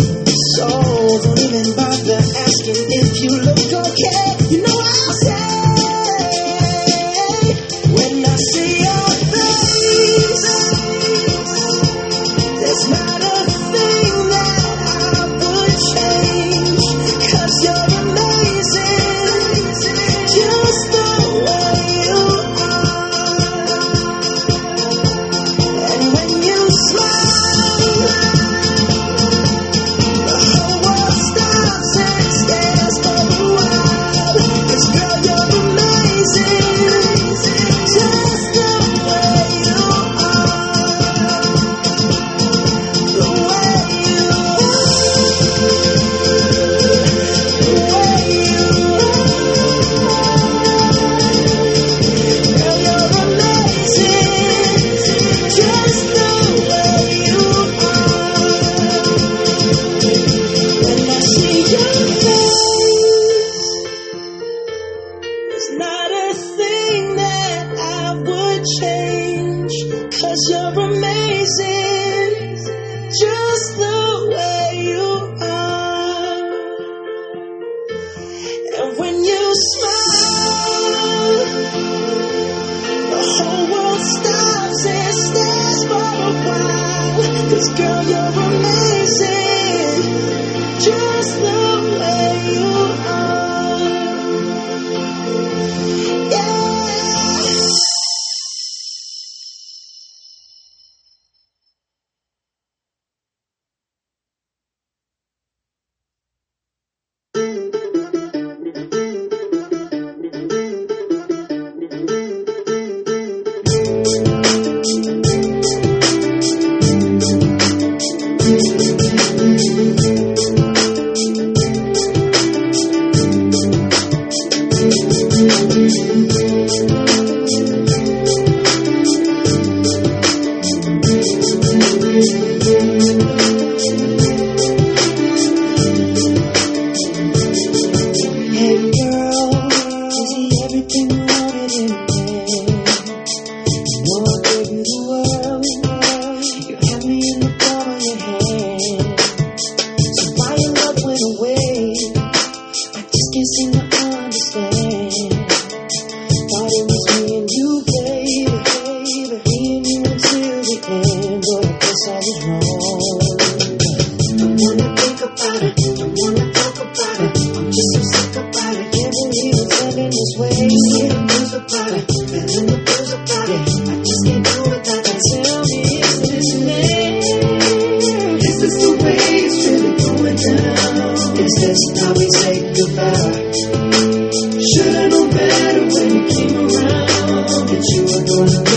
Jesus. 187.95 188.76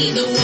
I'll 0.00 0.37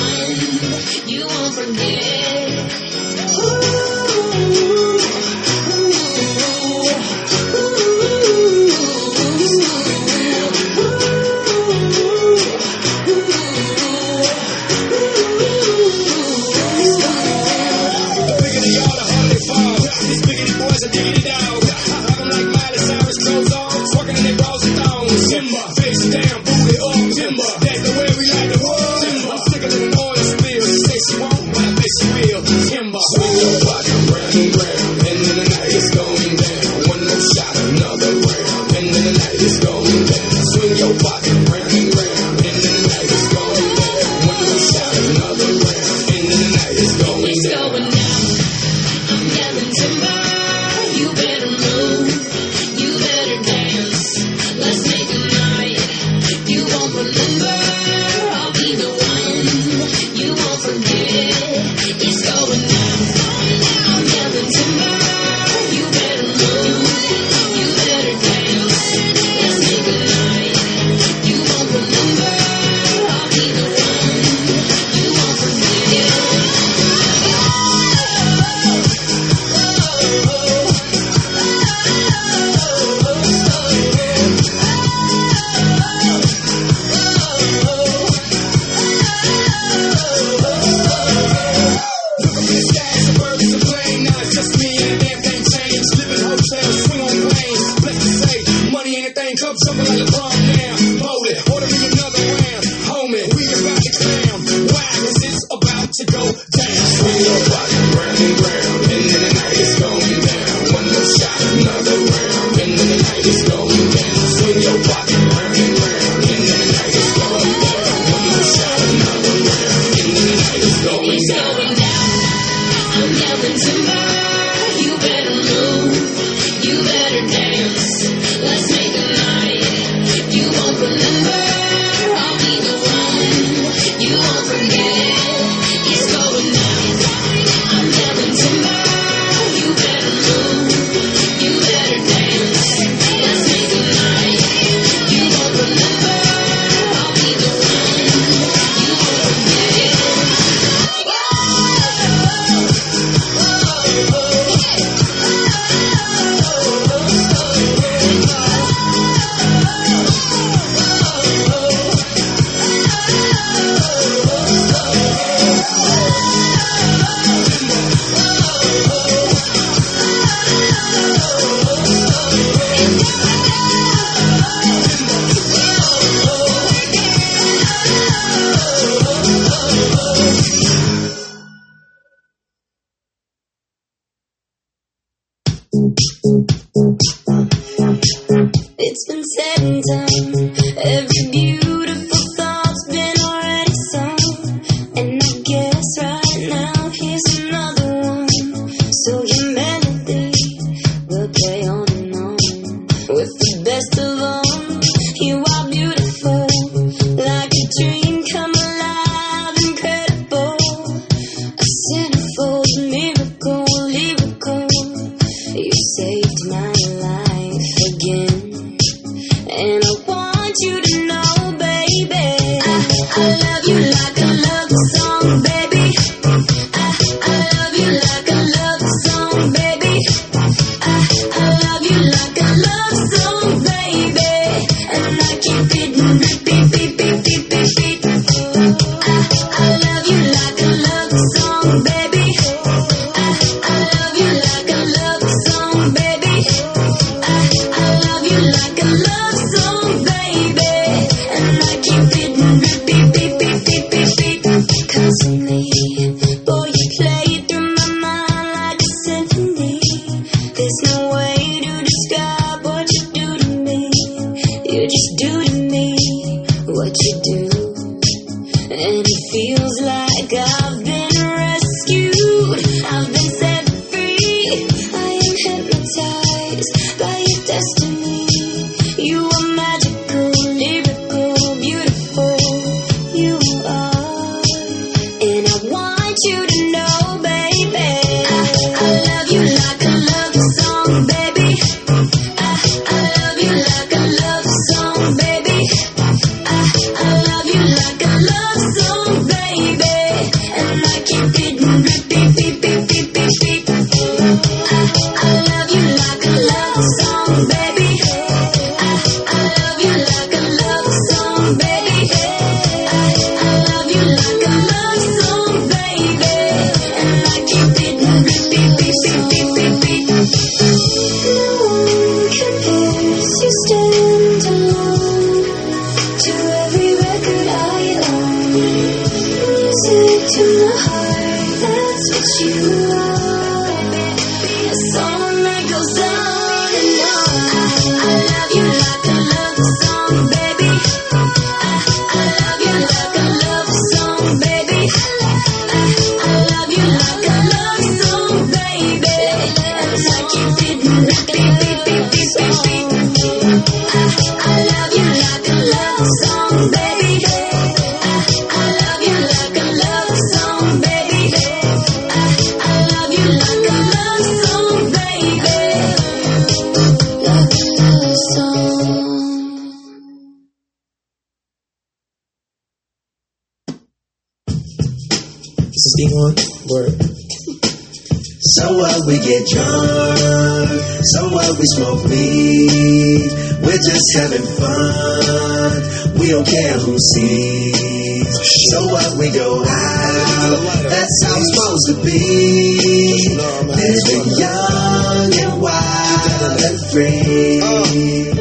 we 379.06 379.18
get 379.18 379.44
drunk. 379.52 380.80
Somewhere 381.16 381.52
we 381.58 381.64
smoke 381.76 382.04
weed. 382.04 383.30
We're 383.60 383.82
just 383.84 384.16
having 384.16 384.46
fun. 384.56 386.14
We 386.18 386.30
don't 386.30 386.46
care 386.46 386.78
who 386.78 386.96
sees. 386.98 388.26
So 388.70 388.86
what 388.86 389.18
we 389.18 389.30
go 389.30 389.62
out. 389.62 390.58
That's 390.88 391.24
how 391.24 391.36
it's 391.36 391.50
supposed 391.52 391.86
to 391.90 391.94
be. 392.04 393.38
Living 393.68 394.26
young 394.38 395.32
and 395.32 395.60
wild 395.60 396.60
and 396.62 396.78
free 396.90 398.33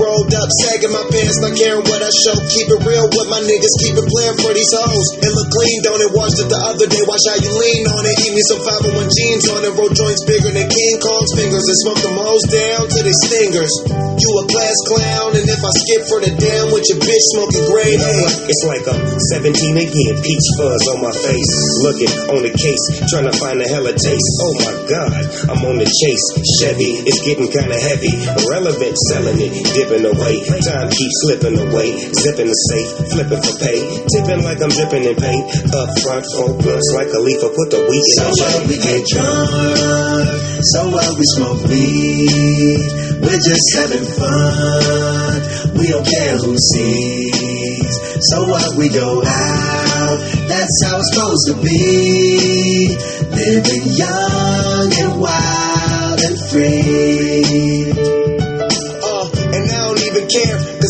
rolled 0.00 0.32
up, 0.32 0.48
sagging 0.64 0.90
my 0.90 1.04
pants, 1.12 1.38
not 1.44 1.52
caring 1.52 1.84
what 1.84 2.00
I 2.00 2.08
show. 2.08 2.34
Keep 2.40 2.72
it 2.72 2.80
real 2.80 3.06
with 3.12 3.28
my 3.28 3.44
niggas, 3.44 3.74
keep 3.84 3.94
it 4.00 4.08
playing 4.08 4.36
for 4.40 4.56
these 4.56 4.72
hoes. 4.72 5.08
And 5.20 5.30
look 5.30 5.50
clean, 5.52 5.78
don't 5.84 6.00
it? 6.00 6.10
Watched 6.16 6.40
it 6.40 6.48
the 6.48 6.60
other 6.64 6.88
day, 6.88 7.04
watch 7.04 7.24
how 7.28 7.36
you 7.36 7.52
lean 7.52 7.84
on 7.92 8.02
it. 8.08 8.16
Eat 8.24 8.32
me 8.32 8.42
some 8.48 8.64
501 8.64 9.12
jeans 9.12 9.44
on 9.52 9.60
it, 9.62 9.72
roll 9.76 9.92
joints 9.92 10.24
bigger 10.24 10.50
than 10.50 10.66
King 10.66 10.96
Kong's 11.04 11.32
fingers, 11.36 11.64
and 11.68 11.78
smoke 11.84 12.00
them 12.00 12.16
hoes 12.16 12.44
down 12.48 12.88
to 12.88 12.98
they 13.04 13.14
stingers. 13.28 14.09
You 14.20 14.36
a 14.36 14.44
class 14.52 14.76
clown, 14.84 15.32
and 15.32 15.48
if 15.48 15.62
I 15.64 15.72
skip 15.80 16.02
for 16.04 16.20
the 16.20 16.28
damn 16.36 16.68
with 16.68 16.84
your 16.92 17.00
bitch 17.00 17.24
smoking 17.32 17.64
gray 17.72 17.96
hair. 17.96 18.28
It's 18.52 18.64
like 18.68 18.84
I'm 18.84 19.00
17 19.32 19.80
again, 19.80 20.14
peach 20.20 20.46
fuzz 20.60 20.84
on 20.92 21.00
my 21.00 21.14
face. 21.14 21.52
Looking 21.80 22.12
on 22.28 22.44
the 22.44 22.52
case, 22.52 22.84
trying 23.08 23.32
to 23.32 23.34
find 23.40 23.64
a 23.64 23.68
hella 23.68 23.96
taste. 23.96 24.30
Oh 24.44 24.54
my 24.60 24.76
god, 24.84 25.24
I'm 25.48 25.60
on 25.64 25.80
the 25.80 25.88
chase. 25.88 26.24
Chevy, 26.60 27.00
it's 27.08 27.24
getting 27.24 27.48
kinda 27.48 27.80
heavy. 27.80 28.12
Irrelevant, 28.44 28.92
selling 29.08 29.40
it, 29.40 29.56
dipping 29.72 30.04
away. 30.04 30.44
Time 30.68 30.92
keeps 30.92 31.16
slipping 31.24 31.56
away. 31.56 31.96
Zipping 32.12 32.52
the 32.52 32.58
safe, 32.68 32.90
flipping 33.16 33.40
for 33.40 33.56
pay. 33.56 33.80
Tipping 34.04 34.44
like 34.44 34.60
I'm 34.60 34.68
dripping 34.68 35.08
in 35.08 35.16
paint. 35.16 35.44
Up 35.72 35.88
front, 36.04 36.28
blunts 36.60 36.92
like 36.92 37.08
a 37.08 37.20
leaf. 37.24 37.40
I 37.40 37.48
put 37.56 37.72
the 37.72 37.80
weed 37.88 38.04
in 38.04 38.16
So 38.20 38.24
the? 38.36 38.68
We 38.68 38.76
get 38.76 39.00
drunk. 39.08 40.28
So 40.60 40.80
what? 40.92 41.08
We 41.16 41.24
smoke 41.40 41.64
weed. 41.72 43.00
We're 43.20 43.36
just 43.36 43.66
having 43.76 44.04
fun. 44.16 45.76
We 45.78 45.86
don't 45.88 46.06
care 46.06 46.36
who 46.38 46.56
sees. 46.56 47.94
So 48.30 48.44
what? 48.44 48.76
We 48.76 48.88
go 48.88 49.22
out. 49.24 50.18
That's 50.48 50.84
how 50.86 50.98
it's 50.98 51.14
supposed 51.14 51.46
to 51.48 51.54
be. 51.62 52.96
Living 53.30 53.86
young 53.96 54.92
and 54.92 55.20
wild 55.20 56.20
and 56.20 56.38
free. 56.50 58.19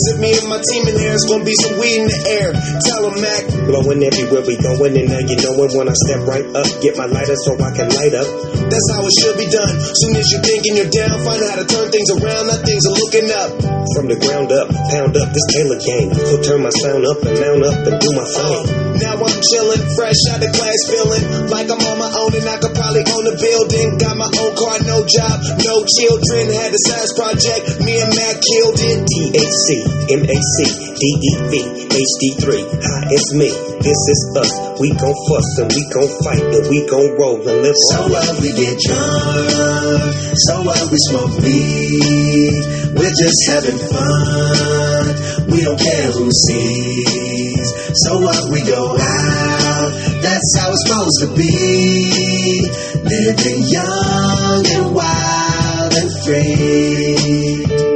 If 0.08 0.16
me 0.20 0.32
and 0.32 0.48
my 0.48 0.60
team 0.60 0.88
in 0.88 0.94
there, 0.96 1.14
it's 1.14 1.26
gonna 1.26 1.44
be 1.44 1.54
some 1.54 1.76
weed 1.78 2.00
in 2.00 2.08
the 2.08 2.20
air. 2.40 2.50
Tell 2.54 3.02
'em, 3.06 3.20
Mac. 3.20 3.42
Blowing 3.66 4.00
everywhere 4.04 4.42
we 4.46 4.56
going, 4.56 4.96
and 4.96 5.08
now 5.10 5.20
you 5.20 5.36
knowin' 5.36 5.72
when 5.76 5.88
I 5.88 5.96
step 6.06 6.24
right 6.26 6.46
up. 6.56 6.68
Get 6.80 6.96
my 6.96 7.06
lighter 7.06 7.36
so 7.44 7.58
I 7.58 7.70
can 7.74 7.88
light 7.92 8.14
up. 8.14 8.28
That's 8.70 8.88
how 8.94 9.02
it 9.02 9.14
should 9.20 9.36
be 9.36 9.48
done. 9.50 9.74
Soon 9.82 10.16
as 10.16 10.30
you're 10.30 10.46
thinking 10.46 10.76
you're 10.76 10.92
down, 10.94 11.20
find 11.26 11.42
out 11.42 11.50
how 11.50 11.58
to 11.60 11.66
turn 11.66 11.90
things 11.90 12.10
around. 12.14 12.46
Now 12.46 12.58
things 12.62 12.86
are 12.86 12.96
looking 12.96 13.28
up. 13.34 13.50
From 13.98 14.06
the 14.06 14.16
ground 14.16 14.52
up, 14.54 14.70
pound 14.94 15.16
up 15.18 15.28
this 15.34 15.46
Taylor 15.50 15.80
game. 15.80 16.14
So 16.14 16.38
turn 16.38 16.62
my 16.62 16.70
sound 16.70 17.02
up 17.02 17.18
and 17.26 17.34
mount 17.40 17.62
up 17.66 17.78
and 17.90 17.96
do 17.98 18.10
my 18.14 18.24
thing. 18.24 18.62
now 19.02 19.18
I'm 19.18 19.40
chillin', 19.50 19.82
fresh 19.98 20.20
out 20.30 20.44
of 20.44 20.52
class, 20.54 20.80
feeling 20.86 21.24
like 21.50 21.66
I'm 21.66 21.82
on 21.82 21.98
my 21.98 22.10
own 22.14 22.32
and 22.38 22.46
I 22.46 22.56
could 22.62 22.74
probably 22.78 23.02
own 23.02 23.26
a 23.26 23.34
building. 23.34 23.98
Got 23.98 24.16
my 24.16 24.30
own 24.38 24.52
car, 24.54 24.76
no 24.86 25.02
job, 25.02 25.36
no 25.66 25.82
children. 25.82 26.54
Had 26.54 26.70
a 26.70 26.80
science 26.86 27.12
project, 27.18 27.82
me 27.82 27.98
and 27.98 28.14
Mac 28.14 28.36
killed 28.38 28.78
it. 28.78 28.98
THC, 29.10 29.89
MAC, 30.10 30.58
DEV, 30.98 31.52
HD3. 31.90 32.66
Hi, 32.82 33.06
it's 33.10 33.34
me. 33.34 33.50
This 33.80 34.00
is 34.10 34.20
us. 34.36 34.52
We 34.80 34.90
gon' 34.94 35.14
fuss 35.28 35.58
and 35.58 35.70
we 35.72 35.82
gon' 35.90 36.10
fight 36.22 36.42
and 36.42 36.68
we 36.68 36.86
gon' 36.86 37.16
roll 37.18 37.36
and 37.36 37.62
live 37.62 37.74
So 37.90 38.08
what? 38.08 38.40
We 38.40 38.52
get 38.52 38.78
drunk. 38.78 40.14
So 40.34 40.62
what? 40.62 40.90
We 40.90 40.98
smoke 41.10 41.34
weed. 41.42 42.62
We're 42.94 43.16
just 43.16 43.40
having 43.48 43.78
fun. 43.78 45.50
We 45.50 45.62
don't 45.62 45.78
care 45.78 46.10
who 46.12 46.30
sees. 46.30 47.68
So 48.04 48.18
what? 48.20 48.50
We 48.50 48.62
go 48.62 48.96
out. 48.98 49.90
That's 50.22 50.58
how 50.58 50.70
it's 50.70 50.86
supposed 50.86 51.18
to 51.22 51.28
be. 51.36 52.68
Living 53.02 53.62
young 53.66 54.66
and 54.66 54.94
wild 54.94 55.94
and 55.94 56.10
free. 56.24 57.89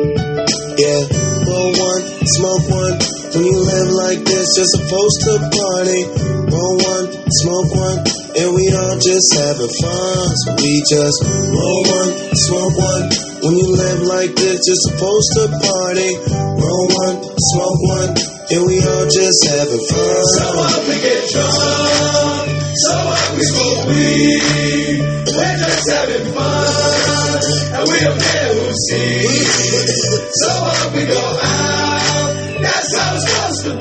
Smoke 2.25 2.67
one. 2.73 2.97
When 3.37 3.45
you 3.45 3.59
live 3.61 3.91
like 3.93 4.21
this, 4.25 4.49
you're 4.57 4.73
supposed 4.81 5.19
to 5.29 5.33
party. 5.45 6.01
Roll 6.49 6.77
one, 6.81 7.07
smoke 7.29 7.71
one, 7.77 8.01
and 8.01 8.49
we 8.57 8.65
all 8.73 8.97
just 8.97 9.29
having 9.37 9.69
fun. 9.69 10.25
So 10.33 10.57
we 10.57 10.73
just 10.89 11.19
roll 11.53 11.83
one, 11.85 12.13
smoke 12.33 12.77
one. 12.81 13.05
When 13.45 13.55
you 13.61 13.69
live 13.77 14.03
like 14.09 14.33
this, 14.41 14.57
you're 14.65 14.83
supposed 14.89 15.31
to 15.37 15.53
party. 15.53 16.11
Roll 16.33 16.87
one, 16.97 17.19
smoke 17.37 17.81
one, 17.93 18.17
and 18.17 18.63
we 18.73 18.81
all 18.81 19.05
just 19.05 19.41
having 19.45 19.85
fun. 19.85 20.25
So 20.25 20.45
what 20.57 20.81
we 20.89 20.97
get 21.05 21.29
drunk, 21.29 22.49
so 22.73 22.95
what 23.05 23.25
we 23.37 23.43
smoke 23.45 23.85
weed. 23.93 24.97
We're 25.29 25.57
just 25.61 25.91
having 25.93 26.33
fun, 26.33 27.41
and 27.75 27.85
we 27.85 27.97
don't 28.01 28.17
care 28.17 28.49
who 28.55 28.73
sees. 28.89 29.93
So 30.41 30.49
what 30.63 30.93
we 30.95 31.05
go 31.05 31.21
out, 31.21 31.74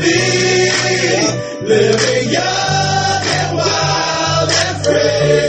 be. 0.03 1.67
Living 1.67 2.30
young 2.30 3.23
and 3.39 3.57
wild 3.57 4.51
and 4.51 4.84
free. 4.84 5.43